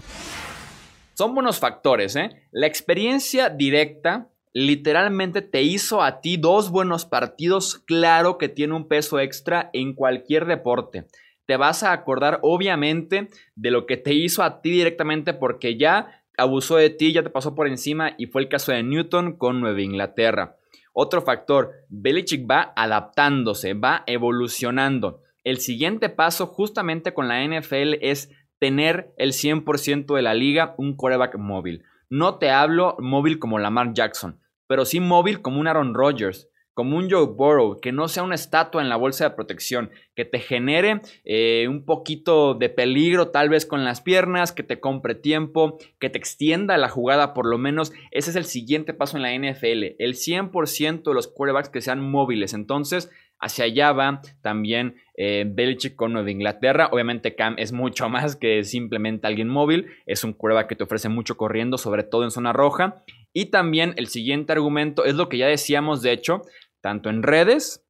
Son 1.13 1.35
buenos 1.35 1.59
factores, 1.59 2.15
¿eh? 2.15 2.47
La 2.49 2.65
experiencia 2.65 3.49
directa 3.49 4.29
literalmente 4.53 5.41
te 5.41 5.61
hizo 5.61 6.01
a 6.01 6.21
ti 6.21 6.37
dos 6.37 6.71
buenos 6.71 7.05
partidos, 7.05 7.79
claro 7.85 8.37
que 8.37 8.49
tiene 8.49 8.75
un 8.75 8.87
peso 8.87 9.19
extra 9.19 9.69
en 9.73 9.93
cualquier 9.93 10.45
deporte. 10.45 11.05
Te 11.45 11.57
vas 11.57 11.83
a 11.83 11.91
acordar 11.91 12.39
obviamente 12.41 13.29
de 13.55 13.71
lo 13.71 13.85
que 13.85 13.97
te 13.97 14.13
hizo 14.13 14.43
a 14.43 14.61
ti 14.61 14.71
directamente 14.71 15.33
porque 15.33 15.77
ya 15.77 16.23
abusó 16.37 16.77
de 16.77 16.89
ti, 16.89 17.11
ya 17.11 17.23
te 17.23 17.29
pasó 17.29 17.55
por 17.55 17.67
encima 17.67 18.13
y 18.17 18.27
fue 18.27 18.41
el 18.41 18.49
caso 18.49 18.71
de 18.71 18.83
Newton 18.83 19.33
con 19.33 19.59
Nueva 19.59 19.81
Inglaterra. 19.81 20.57
Otro 20.93 21.21
factor, 21.21 21.71
Belichick 21.89 22.49
va 22.49 22.73
adaptándose, 22.75 23.73
va 23.73 24.03
evolucionando. 24.05 25.21
El 25.43 25.59
siguiente 25.59 26.09
paso 26.09 26.47
justamente 26.47 27.13
con 27.13 27.27
la 27.27 27.43
NFL 27.43 27.95
es 28.01 28.31
tener 28.59 29.13
el 29.17 29.31
100% 29.31 30.15
de 30.15 30.21
la 30.21 30.33
liga 30.33 30.75
un 30.77 30.95
coreback 30.95 31.37
móvil. 31.37 31.83
No 32.11 32.39
te 32.39 32.49
hablo 32.49 32.97
móvil 32.99 33.37
como 33.37 33.59
Lamar 33.59 33.93
Jackson, 33.93 34.39
pero 34.65 34.83
sí 34.83 34.99
móvil 34.99 35.43
como 35.43 35.59
un 35.59 35.67
Aaron 35.67 35.93
Rodgers, 35.93 36.49
como 36.73 36.97
un 36.97 37.07
Joe 37.07 37.27
Burrow, 37.27 37.79
que 37.79 37.91
no 37.91 38.07
sea 38.07 38.23
una 38.23 38.33
estatua 38.33 38.81
en 38.81 38.89
la 38.89 38.95
bolsa 38.95 39.25
de 39.25 39.35
protección, 39.35 39.91
que 40.15 40.25
te 40.25 40.39
genere 40.39 41.01
eh, 41.23 41.67
un 41.69 41.85
poquito 41.85 42.55
de 42.55 42.69
peligro 42.69 43.29
tal 43.29 43.49
vez 43.49 43.67
con 43.67 43.83
las 43.83 44.01
piernas, 44.01 44.53
que 44.53 44.63
te 44.63 44.79
compre 44.79 45.13
tiempo, 45.13 45.77
que 45.99 46.09
te 46.09 46.17
extienda 46.17 46.77
la 46.77 46.89
jugada 46.89 47.35
por 47.35 47.45
lo 47.45 47.59
menos. 47.59 47.91
Ese 48.09 48.31
es 48.31 48.35
el 48.37 48.45
siguiente 48.45 48.95
paso 48.95 49.17
en 49.17 49.23
la 49.23 49.35
NFL, 49.35 49.97
el 49.99 50.15
100% 50.15 51.03
de 51.03 51.13
los 51.13 51.27
quarterbacks 51.27 51.69
que 51.69 51.81
sean 51.81 52.01
móviles. 52.01 52.53
Entonces, 52.55 53.11
hacia 53.39 53.65
allá 53.65 53.91
va 53.93 54.21
también 54.41 54.95
eh, 55.15 55.45
Belichick 55.47 55.95
con 55.95 56.13
Nueva 56.13 56.31
Inglaterra. 56.31 56.89
Obviamente 56.91 57.35
Cam 57.35 57.55
es 57.57 57.71
mucho 57.71 58.09
más 58.09 58.35
que 58.35 58.63
simplemente 58.63 59.27
alguien 59.27 59.47
móvil. 59.47 59.87
Es 60.05 60.23
un 60.23 60.33
quarterback 60.33 60.67
que 60.67 60.75
te 60.75 60.83
ofrece 60.83 61.09
mucho 61.09 61.37
corriendo, 61.37 61.77
sobre 61.77 62.03
todo 62.03 62.23
en 62.23 62.31
zona 62.31 62.53
roja. 62.53 63.03
Y 63.33 63.45
también 63.45 63.93
el 63.97 64.07
siguiente 64.07 64.51
argumento 64.51 65.05
es 65.05 65.15
lo 65.15 65.29
que 65.29 65.37
ya 65.37 65.47
decíamos, 65.47 66.01
de 66.01 66.11
hecho, 66.11 66.41
tanto 66.81 67.09
en 67.09 67.23
redes 67.23 67.85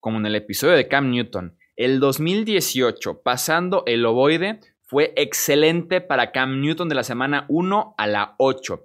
como 0.00 0.18
en 0.18 0.26
el 0.26 0.34
episodio 0.34 0.74
de 0.74 0.88
Cam 0.88 1.10
Newton. 1.10 1.56
El 1.76 2.00
2018, 2.00 3.22
pasando 3.22 3.82
el 3.86 4.04
ovoide, 4.04 4.60
fue 4.82 5.12
excelente 5.16 6.00
para 6.02 6.32
Cam 6.32 6.60
Newton 6.60 6.88
de 6.88 6.94
la 6.94 7.02
semana 7.02 7.46
1 7.48 7.94
a 7.96 8.06
la 8.06 8.34
8. 8.38 8.84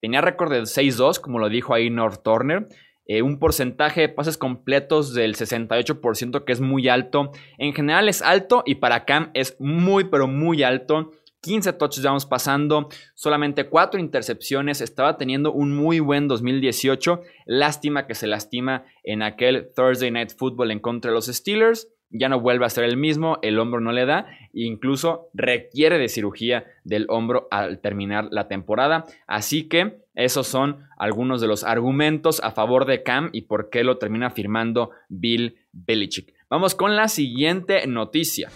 Tenía 0.00 0.20
récord 0.20 0.50
de 0.52 0.62
6-2, 0.62 1.20
como 1.20 1.38
lo 1.38 1.48
dijo 1.48 1.74
ahí 1.74 1.90
North 1.90 2.22
Turner. 2.24 2.66
Eh, 3.06 3.22
un 3.22 3.38
porcentaje 3.38 4.02
de 4.02 4.08
pases 4.08 4.38
completos 4.38 5.12
del 5.12 5.34
68%, 5.34 6.44
que 6.44 6.52
es 6.52 6.60
muy 6.60 6.88
alto. 6.88 7.32
En 7.58 7.74
general 7.74 8.08
es 8.08 8.22
alto 8.22 8.62
y 8.64 8.76
para 8.76 9.04
Cam 9.04 9.30
es 9.34 9.56
muy, 9.60 10.04
pero 10.04 10.26
muy 10.26 10.62
alto. 10.62 11.10
15 11.42 11.74
touchdowns 11.74 12.24
pasando, 12.24 12.88
solamente 13.14 13.68
4 13.68 14.00
intercepciones, 14.00 14.80
estaba 14.80 15.18
teniendo 15.18 15.52
un 15.52 15.76
muy 15.76 16.00
buen 16.00 16.26
2018, 16.26 17.20
lástima 17.44 18.06
que 18.06 18.14
se 18.14 18.26
lastima 18.26 18.86
en 19.02 19.22
aquel 19.22 19.68
Thursday 19.76 20.10
Night 20.10 20.30
Football 20.34 20.70
en 20.70 20.80
contra 20.80 21.10
de 21.10 21.16
los 21.16 21.26
Steelers, 21.26 21.88
ya 22.08 22.30
no 22.30 22.40
vuelve 22.40 22.64
a 22.64 22.70
ser 22.70 22.84
el 22.84 22.96
mismo, 22.96 23.38
el 23.42 23.58
hombro 23.58 23.80
no 23.80 23.92
le 23.92 24.06
da, 24.06 24.26
e 24.54 24.62
incluso 24.62 25.28
requiere 25.34 25.98
de 25.98 26.08
cirugía 26.08 26.64
del 26.82 27.04
hombro 27.10 27.46
al 27.50 27.78
terminar 27.80 28.28
la 28.30 28.48
temporada, 28.48 29.04
así 29.26 29.68
que 29.68 30.03
esos 30.14 30.46
son 30.46 30.86
algunos 30.96 31.40
de 31.40 31.48
los 31.48 31.64
argumentos 31.64 32.40
a 32.42 32.52
favor 32.52 32.86
de 32.86 33.02
Cam 33.02 33.30
y 33.32 33.42
por 33.42 33.70
qué 33.70 33.84
lo 33.84 33.98
termina 33.98 34.30
firmando 34.30 34.90
Bill 35.08 35.56
Belichick. 35.72 36.32
Vamos 36.48 36.74
con 36.74 36.96
la 36.96 37.08
siguiente 37.08 37.86
noticia. 37.86 38.50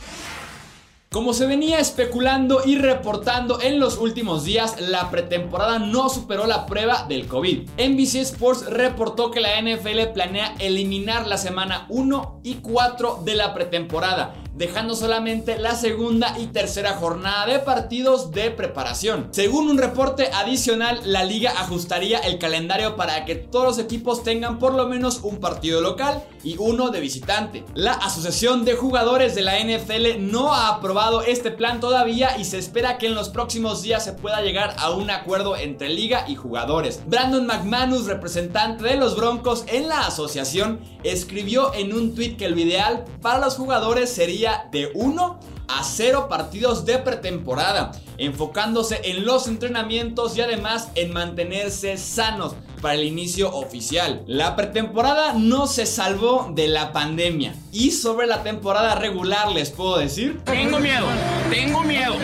Como 1.11 1.33
se 1.33 1.47
venía 1.47 1.79
especulando 1.79 2.61
y 2.67 2.77
reportando 2.77 3.63
en 3.63 3.81
los 3.81 3.97
últimos 3.97 4.45
días, 4.45 4.79
la 4.79 5.11
pretemporada 5.11 5.79
no 5.79 6.11
superó 6.11 6.47
la 6.47 6.67
prueba 6.67 7.07
del 7.09 7.27
COVID. 7.27 7.63
NBC 7.79 8.17
Sports 8.17 8.67
reportó 8.67 9.31
que 9.31 9.41
la 9.41 9.59
NFL 9.59 10.13
planea 10.13 10.55
eliminar 10.59 11.27
la 11.27 11.39
semana 11.39 11.87
1 11.89 12.43
y 12.45 12.57
4 12.57 13.23
de 13.25 13.35
la 13.37 13.55
pretemporada, 13.55 14.35
dejando 14.59 14.97
solamente 14.97 15.57
la 15.59 15.77
segunda 15.77 16.35
y 16.39 16.49
tercera 16.49 16.95
jornada 16.95 17.47
de 17.47 17.61
partidos 17.61 18.33
de 18.33 18.51
preparación. 18.51 19.29
Según 19.31 19.71
un 19.71 19.79
reporte 19.79 20.31
adicional, 20.35 21.01
la 21.05 21.25
liga 21.25 21.53
ajustaría 21.57 22.19
el 22.19 22.39
calendario 22.39 22.97
para 22.97 23.25
que 23.25 23.37
todos 23.37 23.65
los 23.65 23.79
equipos 23.79 24.25
tengan 24.25 24.59
por 24.59 24.75
lo 24.75 24.89
menos 24.89 25.21
un 25.23 25.39
partido 25.39 25.81
local 25.81 26.25
y 26.43 26.57
uno 26.59 26.91
de 26.91 27.01
visitante. 27.01 27.65
La 27.75 27.93
Asociación 27.93 28.65
de 28.65 28.75
Jugadores 28.75 29.37
de 29.37 29.43
la 29.43 29.59
NFL 29.61 30.21
no 30.31 30.53
ha 30.53 30.69
aprobado 30.69 31.23
este 31.23 31.53
plan 31.53 31.79
todavía 31.79 32.37
y 32.37 32.45
se 32.45 32.59
espera 32.59 32.99
que 32.99 33.07
en 33.07 33.15
los 33.15 33.29
próximos 33.29 33.83
días 33.83 34.05
se 34.05 34.13
pueda 34.13 34.43
llegar 34.43 34.75
a 34.79 34.91
un 34.91 35.11
acuerdo 35.11 35.57
entre 35.57 35.89
liga 35.89 36.25
y 36.27 36.35
jugadores. 36.35 37.01
Brandon 37.07 37.47
McManus, 37.47 38.07
representante 38.07 38.85
de 38.85 38.97
los 38.97 39.17
Broncos 39.17 39.65
en 39.69 39.89
la 39.89 40.07
asociación, 40.07 40.81
escribió 41.05 41.73
en 41.75 41.95
un 41.95 42.15
tweet 42.15 42.37
que 42.37 42.47
el 42.47 42.59
ideal 42.59 43.05
para 43.23 43.39
los 43.39 43.57
jugadores 43.57 44.11
sería 44.11 44.48
de 44.71 44.91
1 44.95 45.41
a 45.69 45.85
0 45.85 46.27
partidos 46.29 46.85
de 46.87 46.99
pretemporada, 46.99 47.93
enfocándose 48.17 49.01
en 49.05 49.25
los 49.25 49.49
entrenamientos 49.49 50.37
y 50.37 50.41
además 50.41 50.91
en 50.95 51.13
mantenerse 51.13 51.97
sanos 51.99 52.55
para 52.81 52.95
el 52.95 53.05
inicio 53.05 53.55
oficial. 53.55 54.23
La 54.27 54.57
pretemporada 54.57 55.35
no 55.35 55.67
se 55.67 55.85
salvó 55.85 56.51
de 56.55 56.69
la 56.69 56.93
pandemia 56.93 57.55
y 57.73 57.91
sobre 57.91 58.27
la 58.27 58.43
temporada 58.43 58.95
regular 58.95 59.53
les 59.53 59.71
puedo 59.71 59.99
decir... 59.99 60.41
Tengo 60.45 60.79
miedo, 60.79 61.07
tengo 61.51 61.83
miedo, 61.83 62.15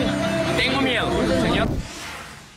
tengo 0.57 0.81
miedo, 0.81 1.07
señor. 1.41 1.67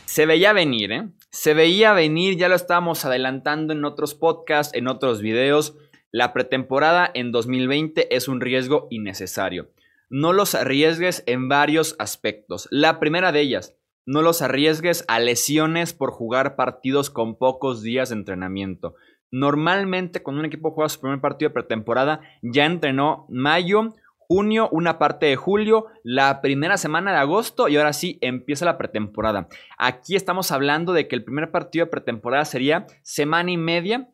Se 0.05 0.25
veía 0.25 0.53
venir, 0.53 0.91
¿eh? 0.91 1.07
Se 1.29 1.53
veía 1.53 1.93
venir, 1.93 2.35
ya 2.35 2.49
lo 2.49 2.55
estábamos 2.55 3.05
adelantando 3.05 3.73
en 3.73 3.85
otros 3.85 4.15
podcasts, 4.15 4.73
en 4.75 4.87
otros 4.87 5.21
videos. 5.21 5.75
La 6.11 6.33
pretemporada 6.33 7.09
en 7.13 7.31
2020 7.31 8.15
es 8.15 8.27
un 8.27 8.41
riesgo 8.41 8.87
innecesario. 8.89 9.69
No 10.09 10.33
los 10.33 10.55
arriesgues 10.55 11.23
en 11.27 11.49
varios 11.49 11.95
aspectos. 11.99 12.67
La 12.71 12.99
primera 12.99 13.31
de 13.31 13.41
ellas, 13.41 13.75
no 14.07 14.23
los 14.23 14.41
arriesgues 14.41 15.05
a 15.07 15.19
lesiones 15.19 15.93
por 15.93 16.09
jugar 16.09 16.55
partidos 16.55 17.11
con 17.11 17.37
pocos 17.37 17.83
días 17.83 18.09
de 18.09 18.15
entrenamiento. 18.15 18.95
Normalmente 19.29 20.23
cuando 20.23 20.39
un 20.39 20.47
equipo 20.47 20.71
juega 20.71 20.89
su 20.89 20.99
primer 20.99 21.21
partido 21.21 21.49
de 21.49 21.53
pretemporada 21.53 22.21
ya 22.41 22.65
entrenó 22.65 23.27
mayo, 23.29 23.93
junio, 24.17 24.67
una 24.71 24.97
parte 24.97 25.27
de 25.27 25.35
julio, 25.35 25.85
la 26.01 26.41
primera 26.41 26.77
semana 26.77 27.11
de 27.11 27.19
agosto 27.19 27.67
y 27.67 27.77
ahora 27.77 27.93
sí 27.93 28.17
empieza 28.21 28.65
la 28.65 28.79
pretemporada. 28.79 29.47
Aquí 29.77 30.15
estamos 30.15 30.51
hablando 30.51 30.93
de 30.93 31.07
que 31.07 31.15
el 31.15 31.23
primer 31.23 31.51
partido 31.51 31.85
de 31.85 31.91
pretemporada 31.91 32.45
sería 32.45 32.87
semana 33.03 33.51
y 33.51 33.57
media 33.57 34.09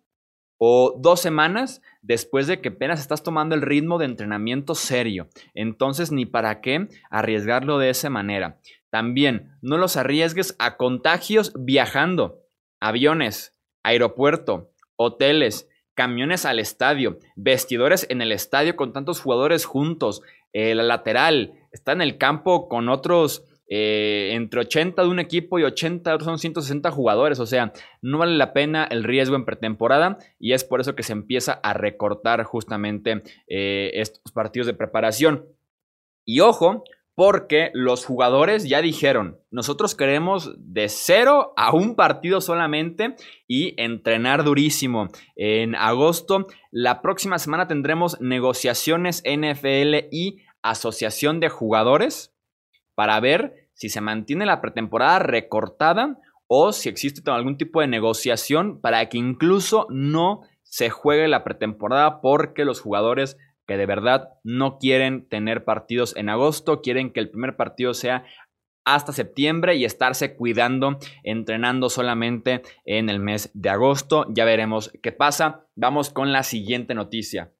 o 0.57 0.95
dos 0.99 1.19
semanas 1.19 1.81
después 2.01 2.47
de 2.47 2.61
que 2.61 2.69
apenas 2.69 2.99
estás 2.99 3.23
tomando 3.23 3.55
el 3.55 3.61
ritmo 3.61 3.97
de 3.97 4.05
entrenamiento 4.05 4.75
serio. 4.75 5.27
Entonces, 5.53 6.11
ni 6.11 6.25
para 6.25 6.61
qué 6.61 6.87
arriesgarlo 7.09 7.77
de 7.77 7.89
esa 7.89 8.09
manera. 8.09 8.59
También, 8.89 9.57
no 9.61 9.77
los 9.77 9.97
arriesgues 9.97 10.55
a 10.59 10.77
contagios 10.77 11.53
viajando. 11.57 12.41
Aviones, 12.79 13.55
aeropuerto, 13.83 14.71
hoteles, 14.95 15.69
camiones 15.95 16.45
al 16.45 16.59
estadio, 16.59 17.19
vestidores 17.35 18.05
en 18.09 18.21
el 18.21 18.31
estadio 18.31 18.75
con 18.75 18.93
tantos 18.93 19.21
jugadores 19.21 19.65
juntos, 19.65 20.21
el 20.53 20.87
lateral, 20.87 21.53
está 21.71 21.91
en 21.91 22.01
el 22.01 22.17
campo 22.17 22.69
con 22.69 22.87
otros 22.89 23.43
eh, 23.67 24.31
entre 24.33 24.61
80 24.61 25.01
de 25.01 25.07
un 25.07 25.19
equipo 25.19 25.57
y 25.59 25.63
80 25.63 26.19
son 26.19 26.37
160 26.37 26.91
jugadores. 26.91 27.39
O 27.39 27.45
sea, 27.45 27.73
no 28.01 28.17
vale 28.17 28.35
la 28.37 28.53
pena 28.53 28.85
el 28.85 29.03
riesgo 29.03 29.35
en 29.35 29.45
pretemporada 29.45 30.17
y 30.39 30.53
es 30.53 30.63
por 30.63 30.81
eso 30.81 30.95
que 30.95 31.03
se 31.03 31.13
empieza 31.13 31.53
a 31.53 31.73
recortar 31.73 32.43
justamente 32.43 33.23
eh, 33.47 33.91
estos 33.93 34.31
partidos 34.33 34.67
de 34.67 34.73
preparación. 34.73 35.45
Y 36.25 36.39
ojo, 36.39 36.83
porque 37.15 37.71
los 37.73 38.05
jugadores 38.05 38.67
ya 38.67 38.81
dijeron, 38.81 39.39
nosotros 39.49 39.95
queremos 39.95 40.53
de 40.57 40.89
cero 40.89 41.53
a 41.55 41.73
un 41.73 41.95
partido 41.95 42.41
solamente 42.41 43.15
y 43.47 43.73
entrenar 43.81 44.43
durísimo. 44.43 45.07
En 45.37 45.75
agosto, 45.75 46.47
la 46.71 47.01
próxima 47.01 47.39
semana 47.39 47.67
tendremos 47.67 48.19
negociaciones 48.19 49.23
NFL 49.25 50.09
y 50.11 50.41
asociación 50.61 51.39
de 51.39 51.47
jugadores 51.47 52.34
para 52.95 53.19
ver 53.19 53.69
si 53.73 53.89
se 53.89 54.01
mantiene 54.01 54.45
la 54.45 54.61
pretemporada 54.61 55.19
recortada 55.19 56.17
o 56.47 56.71
si 56.71 56.89
existe 56.89 57.29
algún 57.29 57.57
tipo 57.57 57.81
de 57.81 57.87
negociación 57.87 58.79
para 58.79 59.07
que 59.09 59.17
incluso 59.17 59.87
no 59.89 60.41
se 60.63 60.89
juegue 60.89 61.27
la 61.27 61.43
pretemporada 61.43 62.21
porque 62.21 62.65
los 62.65 62.81
jugadores 62.81 63.37
que 63.67 63.77
de 63.77 63.85
verdad 63.85 64.29
no 64.43 64.77
quieren 64.77 65.27
tener 65.27 65.65
partidos 65.65 66.15
en 66.15 66.29
agosto, 66.29 66.81
quieren 66.81 67.11
que 67.11 67.19
el 67.19 67.29
primer 67.29 67.55
partido 67.55 67.93
sea 67.93 68.25
hasta 68.85 69.11
septiembre 69.11 69.75
y 69.75 69.85
estarse 69.85 70.35
cuidando, 70.35 70.99
entrenando 71.23 71.89
solamente 71.89 72.61
en 72.85 73.09
el 73.09 73.19
mes 73.19 73.49
de 73.55 73.69
agosto. 73.69 74.27
Ya 74.29 74.45
veremos 74.45 74.91
qué 75.01 75.11
pasa. 75.11 75.65
Vamos 75.75 76.11
con 76.11 76.31
la 76.31 76.43
siguiente 76.43 76.93
noticia. 76.93 77.54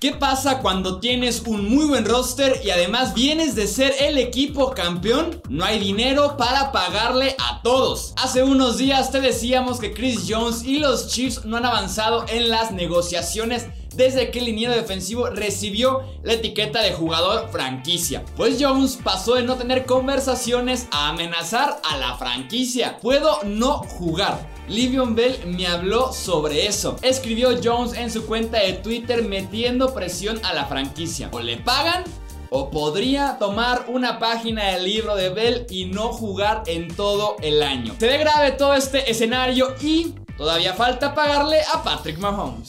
¿Qué 0.00 0.12
pasa 0.12 0.60
cuando 0.60 1.00
tienes 1.00 1.42
un 1.44 1.74
muy 1.74 1.86
buen 1.86 2.04
roster 2.04 2.60
y 2.62 2.70
además 2.70 3.14
vienes 3.14 3.56
de 3.56 3.66
ser 3.66 3.92
el 3.98 4.16
equipo 4.16 4.70
campeón? 4.70 5.42
No 5.48 5.64
hay 5.64 5.80
dinero 5.80 6.36
para 6.36 6.70
pagarle 6.70 7.34
a 7.40 7.62
todos. 7.62 8.14
Hace 8.16 8.44
unos 8.44 8.78
días 8.78 9.10
te 9.10 9.20
decíamos 9.20 9.80
que 9.80 9.92
Chris 9.92 10.26
Jones 10.28 10.62
y 10.62 10.78
los 10.78 11.08
Chiefs 11.08 11.44
no 11.46 11.56
han 11.56 11.66
avanzado 11.66 12.24
en 12.28 12.48
las 12.48 12.70
negociaciones 12.70 13.66
desde 13.96 14.30
que 14.30 14.38
el 14.38 14.44
liniero 14.44 14.72
defensivo 14.72 15.30
recibió 15.30 16.04
la 16.22 16.34
etiqueta 16.34 16.80
de 16.80 16.92
jugador 16.92 17.48
franquicia. 17.50 18.24
Pues 18.36 18.58
Jones 18.60 19.00
pasó 19.02 19.34
de 19.34 19.42
no 19.42 19.56
tener 19.56 19.84
conversaciones 19.84 20.86
a 20.92 21.08
amenazar 21.08 21.80
a 21.82 21.96
la 21.96 22.16
franquicia. 22.16 22.98
Puedo 22.98 23.40
no 23.42 23.78
jugar. 23.78 24.57
Livion 24.68 25.14
Bell 25.14 25.34
me 25.46 25.66
habló 25.66 26.12
sobre 26.12 26.66
eso. 26.66 26.96
Escribió 27.02 27.58
Jones 27.62 27.94
en 27.94 28.10
su 28.10 28.26
cuenta 28.26 28.58
de 28.58 28.74
Twitter 28.74 29.22
metiendo 29.22 29.94
presión 29.94 30.38
a 30.44 30.52
la 30.52 30.66
franquicia. 30.66 31.30
O 31.32 31.40
le 31.40 31.56
pagan 31.56 32.04
o 32.50 32.70
podría 32.70 33.38
tomar 33.38 33.86
una 33.88 34.18
página 34.18 34.72
del 34.72 34.84
libro 34.84 35.16
de 35.16 35.30
Bell 35.30 35.66
y 35.70 35.86
no 35.86 36.08
jugar 36.12 36.64
en 36.66 36.94
todo 36.94 37.36
el 37.42 37.62
año. 37.62 37.94
Se 37.98 38.06
ve 38.08 38.18
grave 38.18 38.52
todo 38.52 38.74
este 38.74 39.10
escenario 39.10 39.74
y 39.80 40.14
todavía 40.36 40.74
falta 40.74 41.14
pagarle 41.14 41.60
a 41.72 41.82
Patrick 41.82 42.18
Mahomes. 42.18 42.68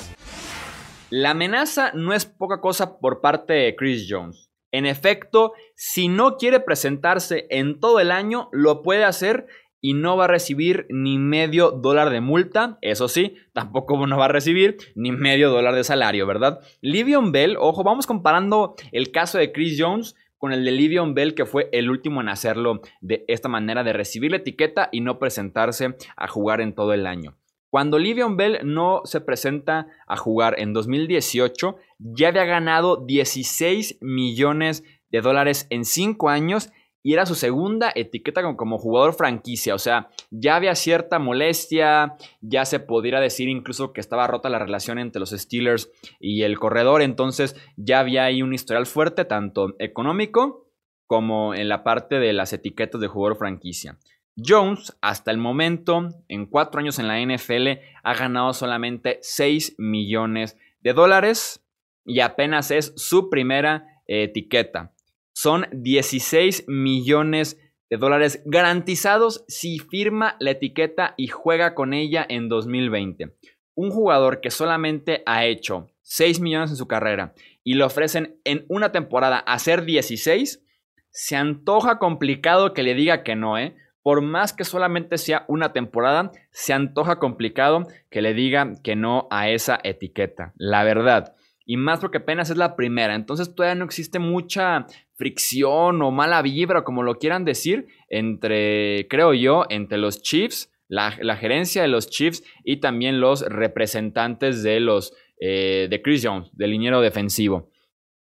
La 1.09 1.31
amenaza 1.31 1.91
no 1.93 2.13
es 2.13 2.25
poca 2.25 2.61
cosa 2.61 2.97
por 2.99 3.19
parte 3.19 3.53
de 3.53 3.75
Chris 3.75 4.07
Jones. 4.09 4.49
En 4.71 4.85
efecto, 4.85 5.53
si 5.75 6.07
no 6.07 6.37
quiere 6.37 6.59
presentarse 6.59 7.47
en 7.49 7.79
todo 7.79 7.99
el 7.99 8.11
año, 8.11 8.47
lo 8.51 8.83
puede 8.83 9.03
hacer 9.03 9.47
y 9.81 9.93
no 9.93 10.17
va 10.17 10.25
a 10.25 10.27
recibir 10.27 10.85
ni 10.89 11.17
medio 11.17 11.71
dólar 11.71 12.09
de 12.09 12.21
multa. 12.21 12.77
Eso 12.81 13.07
sí, 13.07 13.35
tampoco 13.53 14.05
no 14.05 14.17
va 14.17 14.25
a 14.25 14.29
recibir 14.29 14.77
ni 14.95 15.11
medio 15.11 15.49
dólar 15.49 15.75
de 15.75 15.83
salario, 15.83 16.27
¿verdad? 16.27 16.59
Livion 16.81 17.31
Bell, 17.31 17.57
ojo, 17.59 17.83
vamos 17.83 18.07
comparando 18.07 18.75
el 18.91 19.11
caso 19.11 19.37
de 19.37 19.51
Chris 19.51 19.77
Jones 19.79 20.15
con 20.37 20.53
el 20.53 20.63
de 20.63 20.71
Livion 20.71 21.13
Bell, 21.13 21.35
que 21.35 21.45
fue 21.45 21.69
el 21.73 21.89
último 21.89 22.21
en 22.21 22.29
hacerlo 22.29 22.81
de 23.01 23.25
esta 23.27 23.49
manera, 23.49 23.83
de 23.83 23.93
recibir 23.93 24.31
la 24.31 24.37
etiqueta 24.37 24.89
y 24.91 25.01
no 25.01 25.19
presentarse 25.19 25.95
a 26.15 26.27
jugar 26.27 26.61
en 26.61 26.73
todo 26.73 26.93
el 26.93 27.05
año. 27.05 27.35
Cuando 27.69 27.99
Livion 27.99 28.35
Bell 28.35 28.59
no 28.63 29.01
se 29.03 29.21
presenta 29.21 29.87
a 30.07 30.17
jugar 30.17 30.55
en 30.57 30.73
2018, 30.73 31.75
ya 31.99 32.29
había 32.29 32.45
ganado 32.45 33.05
16 33.05 33.99
millones 34.01 34.83
de 35.11 35.21
dólares 35.21 35.67
en 35.69 35.85
5 35.85 36.29
años 36.29 36.71
y 37.01 37.13
era 37.13 37.25
su 37.25 37.35
segunda 37.35 37.91
etiqueta 37.95 38.41
como, 38.55 38.77
jugador 38.77 39.13
franquicia. 39.13 39.75
O 39.75 39.79
sea, 39.79 40.09
ya 40.31 40.55
había 40.55 40.75
cierta 40.75 41.19
molestia, 41.19 42.15
ya 42.41 42.65
se 42.65 42.79
podría 42.79 43.19
decir 43.19 43.49
incluso 43.49 43.93
que 43.93 44.01
estaba 44.01 44.27
rota 44.27 44.49
la 44.49 44.59
relación 44.59 44.99
entre 44.99 45.19
los 45.19 45.31
Steelers 45.31 45.89
y 46.19 46.43
el 46.43 46.59
corredor. 46.59 47.01
Entonces 47.01 47.55
ya 47.77 47.99
había 47.99 48.25
ahí 48.25 48.41
un 48.41 48.53
historial 48.53 48.85
fuerte, 48.85 49.25
tanto 49.25 49.75
económico 49.79 50.67
como 51.07 51.55
en 51.55 51.69
la 51.69 51.83
parte 51.83 52.19
de 52.19 52.33
las 52.33 52.53
etiquetas 52.53 53.01
de 53.01 53.07
jugador 53.07 53.37
franquicia. 53.37 53.97
Jones, 54.37 54.95
hasta 55.01 55.31
el 55.31 55.37
momento, 55.37 56.09
en 56.27 56.45
cuatro 56.45 56.79
años 56.79 56.99
en 56.99 57.07
la 57.07 57.19
NFL, 57.19 57.81
ha 58.03 58.13
ganado 58.13 58.53
solamente 58.53 59.19
6 59.21 59.75
millones 59.79 60.57
de 60.81 60.93
dólares 60.93 61.65
y 62.05 62.21
apenas 62.21 62.71
es 62.71 62.93
su 62.95 63.29
primera 63.29 64.01
etiqueta. 64.07 64.93
Son 65.41 65.67
16 65.71 66.65
millones 66.67 67.57
de 67.89 67.95
dólares 67.95 68.43
garantizados 68.43 69.45
si 69.47 69.79
firma 69.79 70.35
la 70.41 70.51
etiqueta 70.51 71.13
y 71.15 71.27
juega 71.27 71.75
con 71.75 71.93
ella 71.93 72.25
en 72.27 72.49
2020. 72.49 73.37
Un 73.73 73.89
jugador 73.89 74.41
que 74.41 74.51
solamente 74.51 75.23
ha 75.25 75.45
hecho 75.45 75.87
6 76.01 76.41
millones 76.41 76.71
en 76.71 76.75
su 76.75 76.89
carrera 76.89 77.33
y 77.63 77.75
le 77.75 77.85
ofrecen 77.85 78.41
en 78.43 78.65
una 78.67 78.91
temporada 78.91 79.37
hacer 79.37 79.85
16, 79.85 80.61
se 81.09 81.35
antoja 81.37 81.99
complicado 81.99 82.73
que 82.73 82.83
le 82.83 82.93
diga 82.93 83.23
que 83.23 83.37
no, 83.37 83.57
¿eh? 83.57 83.77
Por 84.01 84.21
más 84.21 84.51
que 84.51 84.65
solamente 84.65 85.17
sea 85.17 85.45
una 85.47 85.71
temporada, 85.71 86.33
se 86.51 86.73
antoja 86.73 87.17
complicado 87.17 87.87
que 88.09 88.21
le 88.21 88.33
diga 88.33 88.73
que 88.83 88.97
no 88.97 89.29
a 89.31 89.49
esa 89.49 89.79
etiqueta. 89.85 90.51
La 90.57 90.83
verdad. 90.83 91.33
Y 91.69 91.77
más 91.77 91.99
porque 91.99 92.17
apenas 92.17 92.49
es 92.49 92.57
la 92.57 92.75
primera. 92.75 93.13
Entonces 93.13 93.53
todavía 93.53 93.75
no 93.75 93.85
existe 93.85 94.17
mucha 94.17 94.87
fricción 95.13 96.01
o 96.01 96.09
mala 96.09 96.41
vibra, 96.41 96.83
como 96.83 97.03
lo 97.03 97.19
quieran 97.19 97.45
decir, 97.45 97.85
entre, 98.07 99.07
creo 99.07 99.35
yo, 99.35 99.67
entre 99.69 99.99
los 99.99 100.23
Chiefs, 100.23 100.71
la, 100.87 101.11
gerencia 101.11 101.83
de 101.83 101.87
los 101.87 102.09
Chiefs 102.09 102.43
y 102.63 102.77
también 102.77 103.21
los 103.21 103.41
representantes 103.41 104.63
de 104.63 104.79
los 104.79 105.13
eh, 105.39 105.85
de 105.91 106.01
Chris 106.01 106.25
Jones, 106.25 106.49
del 106.53 106.71
liniero 106.71 107.01
defensivo. 107.01 107.69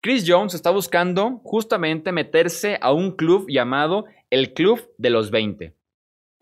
Chris 0.00 0.24
Jones 0.26 0.54
está 0.54 0.70
buscando 0.70 1.42
justamente 1.44 2.12
meterse 2.12 2.78
a 2.80 2.94
un 2.94 3.14
club 3.14 3.44
llamado 3.50 4.06
el 4.30 4.54
Club 4.54 4.90
de 4.96 5.10
los 5.10 5.30
20. 5.30 5.74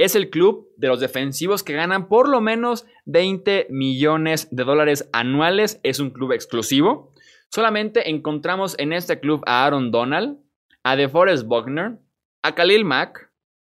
Es 0.02 0.16
el 0.16 0.30
club 0.30 0.68
de 0.76 0.88
los 0.88 0.98
defensivos 0.98 1.62
que 1.62 1.74
ganan 1.74 2.08
por 2.08 2.28
lo 2.28 2.40
menos 2.40 2.86
20 3.04 3.68
millones 3.70 4.48
de 4.50 4.64
dólares 4.64 5.08
anuales. 5.12 5.78
Es 5.84 6.00
un 6.00 6.10
club 6.10 6.32
exclusivo. 6.32 7.14
Solamente 7.50 8.10
encontramos 8.10 8.74
en 8.80 8.92
este 8.92 9.20
club 9.20 9.44
a 9.46 9.64
Aaron 9.64 9.92
Donald, 9.92 10.38
a 10.82 10.96
DeForest 10.96 11.46
Buckner, 11.46 12.00
a 12.42 12.52
Khalil 12.56 12.84
Mack, 12.84 13.30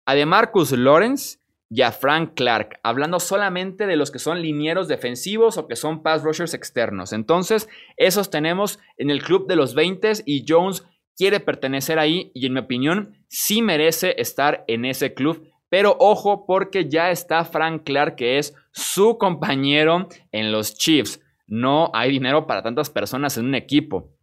a 0.05 0.15
DeMarcus 0.15 0.71
Lawrence 0.71 1.39
y 1.69 1.81
a 1.81 1.91
Frank 1.91 2.35
Clark, 2.35 2.79
hablando 2.83 3.19
solamente 3.19 3.85
de 3.85 3.97
los 3.97 4.09
que 4.09 4.19
son 4.19 4.41
linieros 4.41 4.87
defensivos 4.87 5.57
o 5.57 5.67
que 5.67 5.75
son 5.75 6.03
pass 6.03 6.23
rushers 6.23 6.53
externos. 6.53 7.11
Entonces, 7.11 7.67
esos 7.97 8.29
tenemos 8.29 8.79
en 8.95 9.09
el 9.09 9.21
club 9.21 9.45
de 9.49 9.57
los 9.57 9.75
20 9.75 10.13
y 10.25 10.45
Jones 10.47 10.85
quiere 11.17 11.41
pertenecer 11.41 11.99
ahí 11.99 12.31
y 12.33 12.45
en 12.45 12.53
mi 12.53 12.61
opinión 12.61 13.17
sí 13.27 13.61
merece 13.61 14.15
estar 14.21 14.63
en 14.67 14.85
ese 14.85 15.13
club. 15.13 15.49
Pero 15.73 15.97
ojo 15.99 16.45
porque 16.45 16.87
ya 16.87 17.09
está 17.09 17.43
Frank 17.45 17.81
Clark 17.83 18.15
que 18.15 18.37
es 18.37 18.55
su 18.73 19.17
compañero 19.17 20.07
en 20.31 20.51
los 20.51 20.75
Chiefs. 20.77 21.19
No 21.47 21.89
hay 21.95 22.11
dinero 22.11 22.45
para 22.45 22.61
tantas 22.61 22.91
personas 22.91 23.39
en 23.39 23.45
un 23.45 23.55
equipo. 23.55 24.13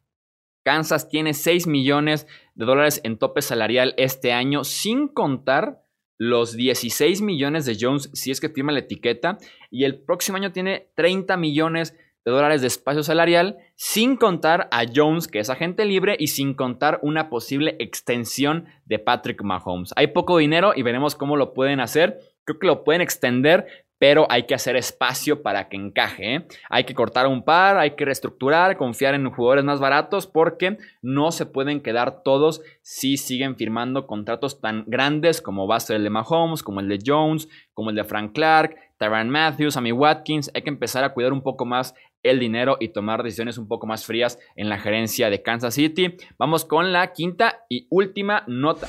Kansas 0.65 1.09
tiene 1.09 1.35
6 1.35 1.67
millones 1.67 2.29
de 2.55 2.67
dólares 2.67 3.01
en 3.03 3.19
tope 3.19 3.43
salarial 3.43 3.95
este 3.97 4.33
año, 4.33 4.63
sin 4.63 5.09
contar 5.09 5.83
los 6.19 6.55
16 6.55 7.21
millones 7.21 7.67
de 7.67 7.77
Jones 7.81 8.11
si 8.13 8.31
es 8.31 8.41
que 8.41 8.51
firma 8.51 8.71
la 8.71 8.79
etiqueta. 8.79 9.37
Y 9.73 9.83
el 9.83 10.01
próximo 10.01 10.37
año 10.37 10.53
tiene 10.53 10.93
30 10.95 11.37
millones 11.37 11.95
de 11.95 11.99
dólares 12.25 12.61
de 12.61 12.67
espacio 12.67 13.03
salarial, 13.03 13.57
sin 13.77 14.17
contar 14.17 14.69
a 14.71 14.85
Jones, 14.95 15.29
que 15.29 15.39
es 15.39 15.49
agente 15.49 15.85
libre, 15.85 16.17
y 16.19 16.27
sin 16.27 16.55
contar 16.55 16.99
una 17.03 17.31
posible 17.31 17.77
extensión 17.79 18.67
de 18.85 18.99
Patrick 18.99 19.43
Mahomes. 19.43 19.93
Hay 19.97 20.09
poco 20.09 20.39
dinero 20.39 20.73
y 20.77 20.83
veremos 20.83 21.15
cómo 21.15 21.37
lo 21.37 21.55
pueden 21.55 21.81
hacer. 21.81 22.21
Creo 22.45 22.59
que 22.59 22.67
lo 22.67 22.85
pueden 22.85 23.01
extender, 23.01 23.67
pero 24.01 24.27
hay 24.31 24.45
que 24.45 24.55
hacer 24.55 24.77
espacio 24.77 25.43
para 25.43 25.69
que 25.69 25.77
encaje. 25.77 26.35
¿eh? 26.35 26.47
Hay 26.71 26.85
que 26.85 26.95
cortar 26.95 27.27
un 27.27 27.45
par, 27.45 27.77
hay 27.77 27.97
que 27.97 28.07
reestructurar, 28.07 28.79
confiar 28.79 29.15
en 29.15 29.31
jugadores 29.31 29.63
más 29.63 29.79
baratos 29.79 30.27
porque 30.27 30.79
no 31.03 31.33
se 31.33 31.45
pueden 31.45 31.83
quedar 31.83 32.23
todos 32.23 32.63
si 32.81 33.19
siguen 33.19 33.57
firmando 33.57 34.07
contratos 34.07 34.59
tan 34.59 34.85
grandes 34.87 35.43
como 35.43 35.69
va 35.69 35.77
a 35.77 35.81
ser 35.81 35.97
el 35.97 36.05
de 36.05 36.11
Mahomes, 36.11 36.63
como 36.63 36.81
el 36.81 36.89
de 36.89 36.99
Jones, 37.05 37.47
como 37.75 37.91
el 37.91 37.97
de 37.97 38.05
Frank 38.05 38.33
Clark, 38.33 38.75
Tyron 38.97 39.29
Matthews, 39.29 39.77
Amy 39.77 39.93
Watkins. 39.93 40.51
Hay 40.55 40.63
que 40.63 40.71
empezar 40.71 41.05
a 41.05 41.13
cuidar 41.13 41.35
un 41.35 41.43
poco 41.43 41.67
más 41.67 41.95
el 42.23 42.39
dinero 42.39 42.77
y 42.81 42.89
tomar 42.89 43.23
decisiones 43.23 43.59
un 43.59 43.69
poco 43.69 43.87
más 43.87 44.05
frías 44.05 44.39
en 44.57 44.69
la 44.69 44.79
gerencia 44.79 45.31
de 45.31 45.43
Kansas 45.43 45.75
City. 45.75 46.17
Vamos 46.39 46.65
con 46.65 46.93
la 46.93 47.13
quinta 47.13 47.65
y 47.69 47.87
última 47.91 48.45
nota. 48.47 48.89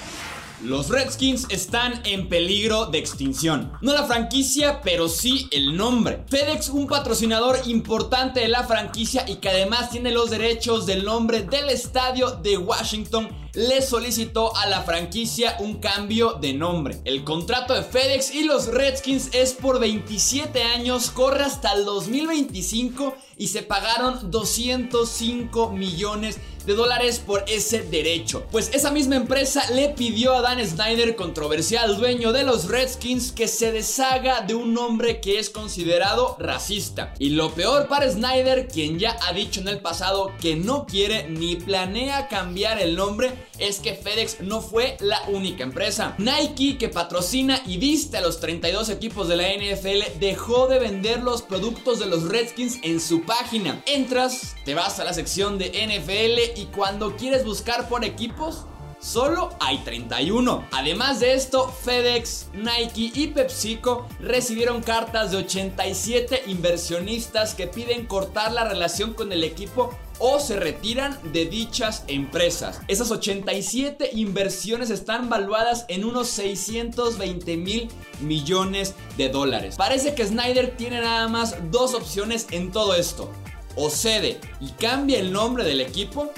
Los 0.64 0.90
Redskins 0.90 1.48
están 1.50 1.94
en 2.06 2.30
peligro 2.30 2.86
de 2.86 3.00
extinción. 3.00 3.72
No 3.82 3.94
la 3.94 4.04
franquicia, 4.04 4.82
pero 4.84 5.10
sí 5.10 5.48
el 5.50 5.76
nombre. 5.76 6.24
FedEx, 6.28 6.70
un 6.70 6.86
patrocinador 6.86 7.58
importante 7.66 8.42
de 8.42 8.48
la 8.48 8.64
franquicia 8.64 9.26
y 9.28 9.38
que 9.38 9.50
además 9.50 9.90
tiene 9.90 10.12
los 10.12 10.30
derechos 10.30 10.86
del 10.86 11.04
nombre 11.04 11.42
del 11.42 11.70
estadio 11.70 12.30
de 12.30 12.60
Washington, 12.60 13.30
le 13.54 13.82
solicitó 13.82 14.56
a 14.56 14.68
la 14.68 14.84
franquicia 14.84 15.58
un 15.60 15.80
cambio 15.80 16.34
de 16.34 16.54
nombre. 16.54 17.00
El 17.06 17.24
contrato 17.24 17.74
de 17.74 17.84
FedEx 17.84 18.34
y 18.34 18.44
los 18.44 18.68
Redskins 18.68 19.30
es 19.34 19.54
por 19.54 19.80
27 19.80 20.64
años, 20.64 21.12
corre 21.12 21.44
hasta 21.44 21.74
el 21.74 21.86
2025 21.86 23.16
y 23.38 23.48
se 23.48 23.64
pagaron 23.64 24.32
205 24.32 25.72
millones 25.72 26.40
de 26.66 26.76
dólares 26.76 27.20
por 27.20 27.44
ese 27.48 27.82
derecho. 27.82 28.46
Pues 28.52 28.70
esa 28.74 28.92
misma 28.92 29.16
empresa 29.16 29.64
le 29.72 29.90
pidió 29.90 30.34
a 30.36 30.42
Dan 30.42 30.66
Snyder, 30.66 31.16
controversial 31.16 31.98
dueño 31.98 32.32
de 32.32 32.44
los 32.44 32.68
Redskins, 32.68 33.32
que 33.32 33.48
se 33.48 33.72
deshaga 33.72 34.42
de 34.42 34.54
un 34.54 34.74
nombre 34.74 35.22
que 35.22 35.40
es 35.40 35.50
considerado 35.50 36.36
racista. 36.40 37.14
Y 37.20 37.32
lo 37.32 37.54
peor 37.54 37.88
para 37.88 38.10
Snyder, 38.10 38.68
quien 38.68 39.00
ya 39.00 39.18
ha 39.28 39.34
dicho 39.34 39.60
en 39.60 39.68
el 39.68 39.80
pasado 39.80 40.32
que 40.40 40.56
no 40.56 40.86
quiere 40.86 41.28
ni 41.30 41.56
planea 41.56 42.28
cambiar 42.28 42.80
el 42.80 42.96
nombre, 42.96 43.32
es 43.60 43.80
que 43.80 43.96
FedEx 43.96 44.42
no 44.42 44.62
fue 44.62 44.98
la 45.00 45.22
única 45.30 45.64
empresa. 45.64 46.16
Nike, 46.18 46.78
que 46.78 46.90
patrocina 46.90 47.62
y 47.66 47.78
viste 47.78 48.18
a 48.18 48.22
los 48.22 48.40
32 48.40 48.90
equipos 48.90 49.28
de 49.28 49.38
la 49.38 49.50
NFL, 49.50 50.20
dejó 50.20 50.68
de 50.68 50.80
vender 50.80 51.22
los 51.24 51.42
productos 51.42 52.00
de 52.00 52.08
los 52.08 52.24
Redskins 52.24 52.80
en 52.84 53.00
su 53.00 53.24
página. 53.24 53.82
Entras, 53.86 54.56
te 54.66 54.76
vas 54.76 55.00
a 55.00 55.04
la 55.04 55.14
sección 55.14 55.58
de 55.58 55.70
NFL 55.70 56.60
y 56.60 56.66
cuando 56.66 57.16
quieres 57.16 57.46
buscar 57.46 57.88
por 57.90 58.06
equipos, 58.06 58.66
Solo 59.02 59.50
hay 59.60 59.80
31. 59.80 60.68
Además 60.72 61.20
de 61.20 61.34
esto, 61.34 61.70
FedEx, 61.70 62.50
Nike 62.54 63.12
y 63.16 63.28
PepsiCo 63.28 64.08
recibieron 64.20 64.84
cartas 64.84 65.32
de 65.32 65.38
87 65.38 66.44
inversionistas 66.46 67.56
que 67.56 67.66
piden 67.66 68.06
cortar 68.06 68.52
la 68.52 68.64
relación 68.64 69.16
con 69.16 69.32
el 69.32 69.44
equipo 69.44 69.90
o 70.20 70.40
se 70.40 70.56
retiran 70.56 71.18
de 71.34 71.48
dichas 71.48 72.04
empresas. 72.06 72.80
Esas 72.88 73.10
87 73.10 74.12
inversiones 74.14 74.92
están 74.92 75.30
valuadas 75.30 75.86
en 75.88 76.06
unos 76.06 76.28
620 76.28 77.58
mil 77.58 77.90
millones 78.20 78.94
de 79.18 79.30
dólares. 79.30 79.78
Parece 79.78 80.14
que 80.14 80.28
Snyder 80.28 80.78
tiene 80.78 81.02
nada 81.02 81.28
más 81.28 81.56
dos 81.72 81.96
opciones 81.96 82.46
en 82.52 82.72
todo 82.72 82.94
esto. 82.94 83.32
O 83.76 83.90
cede 83.90 84.40
y 84.60 84.70
cambia 84.74 85.18
el 85.18 85.32
nombre 85.32 85.64
del 85.64 85.82
equipo 85.82 86.32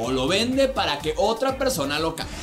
o 0.00 0.10
lo 0.10 0.26
vende 0.26 0.68
para 0.68 0.98
que 0.98 1.14
otra 1.16 1.58
persona 1.58 1.98
lo 1.98 2.16
cambie. 2.16 2.34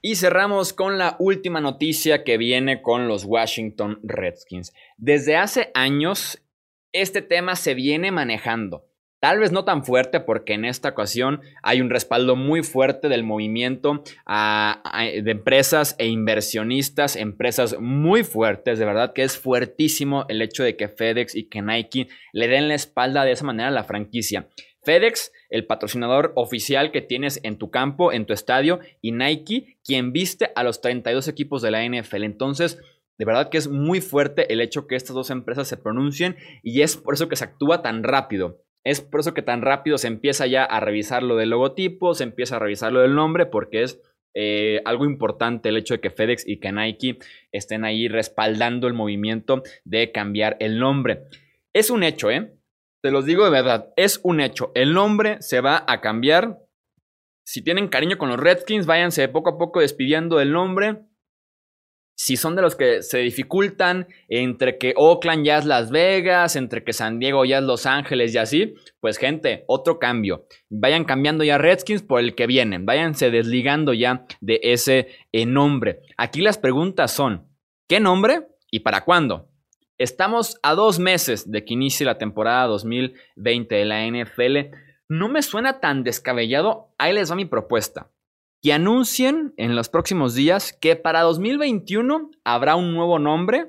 Y 0.00 0.16
cerramos 0.16 0.72
con 0.72 0.98
la 0.98 1.16
última 1.18 1.60
noticia 1.60 2.24
que 2.24 2.36
viene 2.36 2.82
con 2.82 3.08
los 3.08 3.24
Washington 3.24 4.00
Redskins. 4.02 4.72
Desde 4.96 5.36
hace 5.36 5.70
años, 5.74 6.42
este 6.92 7.22
tema 7.22 7.56
se 7.56 7.74
viene 7.74 8.12
manejando. 8.12 8.86
Tal 9.18 9.38
vez 9.38 9.52
no 9.52 9.64
tan 9.64 9.86
fuerte 9.86 10.20
porque 10.20 10.52
en 10.52 10.66
esta 10.66 10.90
ocasión 10.90 11.40
hay 11.62 11.80
un 11.80 11.88
respaldo 11.88 12.36
muy 12.36 12.62
fuerte 12.62 13.08
del 13.08 13.24
movimiento 13.24 14.04
de 14.26 15.30
empresas 15.30 15.96
e 15.98 16.08
inversionistas, 16.08 17.16
empresas 17.16 17.80
muy 17.80 18.22
fuertes, 18.22 18.78
de 18.78 18.84
verdad 18.84 19.14
que 19.14 19.22
es 19.22 19.38
fuertísimo 19.38 20.26
el 20.28 20.42
hecho 20.42 20.62
de 20.62 20.76
que 20.76 20.88
FedEx 20.88 21.34
y 21.34 21.48
que 21.48 21.62
Nike 21.62 22.08
le 22.34 22.48
den 22.48 22.68
la 22.68 22.74
espalda 22.74 23.24
de 23.24 23.32
esa 23.32 23.46
manera 23.46 23.70
a 23.70 23.72
la 23.72 23.84
franquicia. 23.84 24.46
FedEx, 24.84 25.32
el 25.50 25.66
patrocinador 25.66 26.32
oficial 26.36 26.92
que 26.92 27.02
tienes 27.02 27.40
en 27.42 27.58
tu 27.58 27.70
campo, 27.70 28.12
en 28.12 28.26
tu 28.26 28.32
estadio, 28.32 28.80
y 29.00 29.12
Nike, 29.12 29.78
quien 29.84 30.12
viste 30.12 30.50
a 30.54 30.62
los 30.62 30.80
32 30.80 31.28
equipos 31.28 31.62
de 31.62 31.70
la 31.70 31.84
NFL. 31.84 32.24
Entonces, 32.24 32.78
de 33.18 33.24
verdad 33.24 33.48
que 33.48 33.58
es 33.58 33.68
muy 33.68 34.00
fuerte 34.00 34.52
el 34.52 34.60
hecho 34.60 34.86
que 34.86 34.96
estas 34.96 35.14
dos 35.14 35.30
empresas 35.30 35.68
se 35.68 35.76
pronuncien 35.76 36.36
y 36.62 36.82
es 36.82 36.96
por 36.96 37.14
eso 37.14 37.28
que 37.28 37.36
se 37.36 37.44
actúa 37.44 37.82
tan 37.82 38.02
rápido. 38.02 38.60
Es 38.84 39.00
por 39.00 39.20
eso 39.20 39.32
que 39.32 39.42
tan 39.42 39.62
rápido 39.62 39.96
se 39.98 40.08
empieza 40.08 40.46
ya 40.46 40.64
a 40.64 40.80
revisar 40.80 41.22
lo 41.22 41.36
del 41.36 41.50
logotipo, 41.50 42.14
se 42.14 42.24
empieza 42.24 42.56
a 42.56 42.58
revisar 42.58 42.92
lo 42.92 43.00
del 43.00 43.14
nombre, 43.14 43.46
porque 43.46 43.82
es 43.82 44.00
eh, 44.34 44.82
algo 44.84 45.04
importante 45.04 45.68
el 45.68 45.76
hecho 45.76 45.94
de 45.94 46.00
que 46.00 46.10
FedEx 46.10 46.46
y 46.46 46.58
que 46.58 46.72
Nike 46.72 47.18
estén 47.52 47.84
ahí 47.84 48.08
respaldando 48.08 48.88
el 48.88 48.94
movimiento 48.94 49.62
de 49.84 50.12
cambiar 50.12 50.56
el 50.60 50.78
nombre. 50.78 51.22
Es 51.72 51.88
un 51.88 52.02
hecho, 52.02 52.30
¿eh? 52.30 52.53
Te 53.04 53.10
los 53.10 53.26
digo 53.26 53.44
de 53.44 53.50
verdad, 53.50 53.92
es 53.96 54.18
un 54.22 54.40
hecho. 54.40 54.72
El 54.74 54.94
nombre 54.94 55.36
se 55.42 55.60
va 55.60 55.84
a 55.86 56.00
cambiar 56.00 56.60
si 57.44 57.60
tienen 57.60 57.88
cariño 57.88 58.16
con 58.16 58.30
los 58.30 58.40
Redskins, 58.40 58.86
váyanse 58.86 59.28
poco 59.28 59.50
a 59.50 59.58
poco 59.58 59.80
despidiendo 59.80 60.38
del 60.38 60.52
nombre. 60.52 61.02
Si 62.16 62.38
son 62.38 62.56
de 62.56 62.62
los 62.62 62.76
que 62.76 63.02
se 63.02 63.18
dificultan 63.18 64.06
entre 64.28 64.78
que 64.78 64.94
Oakland 64.96 65.44
ya 65.44 65.58
es 65.58 65.66
Las 65.66 65.90
Vegas, 65.90 66.56
entre 66.56 66.82
que 66.82 66.94
San 66.94 67.18
Diego 67.18 67.44
ya 67.44 67.58
es 67.58 67.64
Los 67.64 67.84
Ángeles 67.84 68.34
y 68.34 68.38
así, 68.38 68.74
pues 69.00 69.18
gente, 69.18 69.64
otro 69.66 69.98
cambio. 69.98 70.46
Vayan 70.70 71.04
cambiando 71.04 71.44
ya 71.44 71.58
Redskins 71.58 72.02
por 72.02 72.20
el 72.20 72.34
que 72.34 72.46
vienen. 72.46 72.86
Váyanse 72.86 73.30
desligando 73.30 73.92
ya 73.92 74.24
de 74.40 74.60
ese 74.62 75.08
eh, 75.30 75.44
nombre. 75.44 76.00
Aquí 76.16 76.40
las 76.40 76.56
preguntas 76.56 77.12
son, 77.12 77.50
¿qué 77.86 78.00
nombre 78.00 78.46
y 78.70 78.80
para 78.80 79.04
cuándo? 79.04 79.50
Estamos 79.98 80.58
a 80.62 80.74
dos 80.74 80.98
meses 80.98 81.50
de 81.50 81.64
que 81.64 81.74
inicie 81.74 82.04
la 82.04 82.18
temporada 82.18 82.66
2020 82.66 83.74
de 83.74 83.84
la 83.84 84.06
NFL. 84.06 84.76
No 85.08 85.28
me 85.28 85.42
suena 85.42 85.80
tan 85.80 86.02
descabellado. 86.02 86.94
Ahí 86.98 87.12
les 87.12 87.30
va 87.30 87.36
mi 87.36 87.44
propuesta 87.44 88.10
que 88.64 88.72
anuncien 88.72 89.52
en 89.58 89.76
los 89.76 89.90
próximos 89.90 90.34
días 90.34 90.72
que 90.72 90.96
para 90.96 91.20
2021 91.20 92.30
habrá 92.44 92.76
un 92.76 92.94
nuevo 92.94 93.18
nombre 93.18 93.66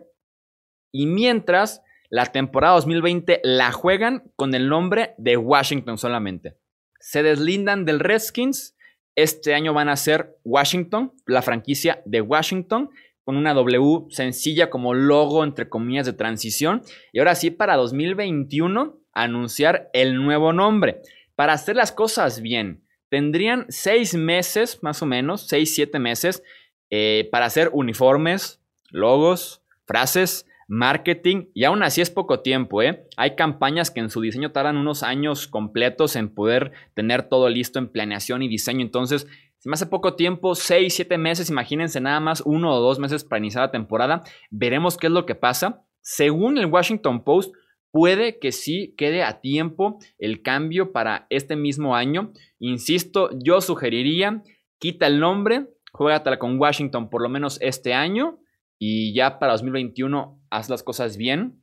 y 0.94 1.06
mientras 1.06 1.84
la 2.10 2.28
temporada 2.28 2.76
2020 2.76 3.42
la 3.44 3.74
juegan 3.74 4.32
con 4.38 4.56
el 4.56 4.70
nombre 4.70 5.14
de 5.18 5.36
Washington 5.36 5.98
solamente. 5.98 6.58
Se 7.02 7.24
deslindan 7.24 7.84
del 7.84 8.00
Redskins. 8.00 8.78
Este 9.18 9.54
año 9.54 9.74
van 9.74 9.90
a 9.90 9.98
ser 9.98 10.38
Washington, 10.46 11.12
la 11.26 11.42
franquicia 11.42 12.02
de 12.06 12.22
Washington, 12.22 12.90
con 13.26 13.36
una 13.36 13.54
W 13.54 14.06
sencilla 14.10 14.70
como 14.70 14.94
logo 14.94 15.44
entre 15.44 15.68
comillas 15.68 16.06
de 16.06 16.14
transición. 16.14 16.84
Y 17.12 17.20
ahora 17.20 17.36
sí, 17.36 17.52
para 17.52 17.76
2021, 17.76 18.98
anunciar 19.12 19.90
el 19.94 20.16
nuevo 20.16 20.54
nombre. 20.54 21.02
Para 21.36 21.54
hacer 21.54 21.76
las 21.76 21.92
cosas 21.92 22.42
bien, 22.42 22.84
tendrían 23.10 23.66
seis 23.68 24.14
meses, 24.14 24.82
más 24.84 25.02
o 25.02 25.06
menos, 25.06 25.48
seis, 25.48 25.74
siete 25.74 26.00
meses, 26.00 26.44
eh, 26.92 27.28
para 27.32 27.48
hacer 27.48 27.72
uniformes, 27.74 28.62
logos, 28.92 29.64
frases, 29.86 30.46
marketing, 30.68 31.46
y 31.54 31.64
aún 31.64 31.84
así 31.84 32.02
es 32.02 32.10
poco 32.10 32.40
tiempo, 32.40 32.82
¿eh? 32.82 33.08
Hay 33.18 33.36
campañas 33.36 33.92
que 33.92 34.00
en 34.00 34.10
su 34.10 34.22
diseño 34.22 34.52
tardan 34.52 34.78
unos 34.78 35.04
años 35.04 35.48
completos 35.48 36.16
en 36.16 36.30
poder 36.30 36.72
tener 36.94 37.24
todo 37.24 37.50
listo 37.50 37.80
en 37.80 37.90
planeación 37.90 38.42
y 38.42 38.48
diseño, 38.48 38.82
entonces, 38.82 39.28
si 39.65 39.69
me 39.69 39.73
hace 39.73 39.88
poco 39.88 40.13
tiempo, 40.13 40.54
seis, 40.54 40.93
siete 40.93 41.17
meses, 41.17 41.49
imagínense 41.49 41.99
nada 41.99 42.19
más 42.19 42.43
uno 42.45 42.71
o 42.71 42.80
dos 42.80 42.99
meses 42.99 43.23
para 43.23 43.39
iniciar 43.39 43.63
la 43.63 43.71
temporada, 43.71 44.21
veremos 44.51 44.95
qué 44.95 45.08
es 45.08 45.12
lo 45.12 45.25
que 45.25 45.34
pasa. 45.34 45.84
Según 46.01 46.60
el 46.60 46.67
Washington 46.67 47.23
Post, 47.23 47.56
puede 47.89 48.38
que 48.38 48.51
sí 48.51 48.93
quede 48.95 49.23
a 49.23 49.41
tiempo 49.41 49.97
el 50.19 50.43
cambio 50.43 50.91
para 50.91 51.25
este 51.32 51.56
mismo 51.56 51.95
año. 51.95 52.32
Insisto, 52.60 53.32
yo 53.43 53.60
sugeriría, 53.60 54.43
quita 54.78 55.08
el 55.08 55.19
nombre, 55.19 55.65
juégatela 55.93 56.38
con 56.38 56.60
Washington 56.60 57.10
por 57.10 57.23
lo 57.23 57.30
menos 57.30 57.58
este 57.60 57.95
año 57.95 58.38
y 58.78 59.15
ya 59.15 59.39
para 59.39 59.54
2021 59.54 60.43
haz 60.51 60.69
las 60.69 60.84
cosas 60.84 61.17
bien. 61.17 61.60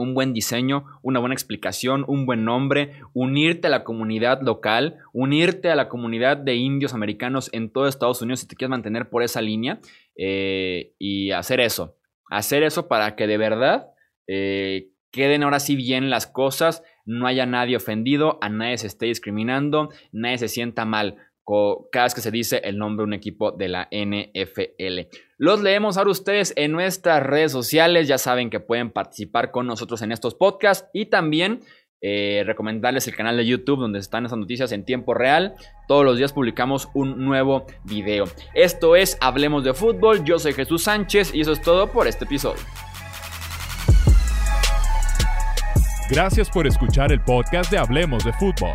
Un 0.00 0.14
buen 0.14 0.32
diseño, 0.32 0.86
una 1.02 1.20
buena 1.20 1.34
explicación, 1.34 2.06
un 2.08 2.24
buen 2.24 2.44
nombre, 2.44 3.02
unirte 3.12 3.66
a 3.66 3.70
la 3.70 3.84
comunidad 3.84 4.40
local, 4.40 4.96
unirte 5.12 5.68
a 5.70 5.74
la 5.74 5.90
comunidad 5.90 6.38
de 6.38 6.54
indios 6.54 6.94
americanos 6.94 7.50
en 7.52 7.70
todo 7.70 7.86
Estados 7.86 8.22
Unidos 8.22 8.40
si 8.40 8.48
te 8.48 8.56
quieres 8.56 8.70
mantener 8.70 9.10
por 9.10 9.22
esa 9.22 9.42
línea 9.42 9.80
eh, 10.16 10.94
y 10.98 11.32
hacer 11.32 11.60
eso. 11.60 11.96
Hacer 12.30 12.62
eso 12.62 12.88
para 12.88 13.14
que 13.14 13.26
de 13.26 13.36
verdad 13.36 13.88
eh, 14.26 14.88
queden 15.10 15.42
ahora 15.42 15.60
sí 15.60 15.76
bien 15.76 16.08
las 16.08 16.26
cosas, 16.26 16.82
no 17.04 17.26
haya 17.26 17.44
nadie 17.44 17.76
ofendido, 17.76 18.38
a 18.40 18.48
nadie 18.48 18.78
se 18.78 18.86
esté 18.86 19.06
discriminando, 19.06 19.90
nadie 20.12 20.38
se 20.38 20.48
sienta 20.48 20.86
mal 20.86 21.16
cada 21.90 22.06
vez 22.06 22.14
que 22.14 22.20
se 22.20 22.30
dice 22.30 22.60
el 22.64 22.78
nombre 22.78 23.02
de 23.02 23.08
un 23.08 23.14
equipo 23.14 23.52
de 23.52 23.68
la 23.68 23.88
NFL. 23.90 25.08
Los 25.38 25.62
leemos 25.62 25.96
ahora 25.96 26.10
ustedes 26.10 26.52
en 26.56 26.72
nuestras 26.72 27.22
redes 27.22 27.52
sociales, 27.52 28.08
ya 28.08 28.18
saben 28.18 28.50
que 28.50 28.60
pueden 28.60 28.90
participar 28.90 29.50
con 29.50 29.66
nosotros 29.66 30.02
en 30.02 30.12
estos 30.12 30.34
podcasts 30.34 30.88
y 30.92 31.06
también 31.06 31.60
eh, 32.02 32.44
recomendarles 32.46 33.06
el 33.08 33.14
canal 33.14 33.36
de 33.36 33.44
YouTube 33.44 33.78
donde 33.80 33.98
están 33.98 34.24
esas 34.24 34.38
noticias 34.38 34.72
en 34.72 34.84
tiempo 34.84 35.12
real. 35.12 35.54
Todos 35.86 36.04
los 36.04 36.16
días 36.16 36.32
publicamos 36.32 36.88
un 36.94 37.24
nuevo 37.24 37.66
video. 37.84 38.24
Esto 38.54 38.96
es 38.96 39.18
Hablemos 39.20 39.64
de 39.64 39.74
Fútbol, 39.74 40.24
yo 40.24 40.38
soy 40.38 40.52
Jesús 40.52 40.84
Sánchez 40.84 41.34
y 41.34 41.40
eso 41.40 41.52
es 41.52 41.60
todo 41.60 41.88
por 41.92 42.06
este 42.06 42.24
episodio. 42.24 42.62
Gracias 46.10 46.50
por 46.50 46.66
escuchar 46.66 47.12
el 47.12 47.20
podcast 47.22 47.70
de 47.70 47.78
Hablemos 47.78 48.24
de 48.24 48.32
Fútbol. 48.32 48.74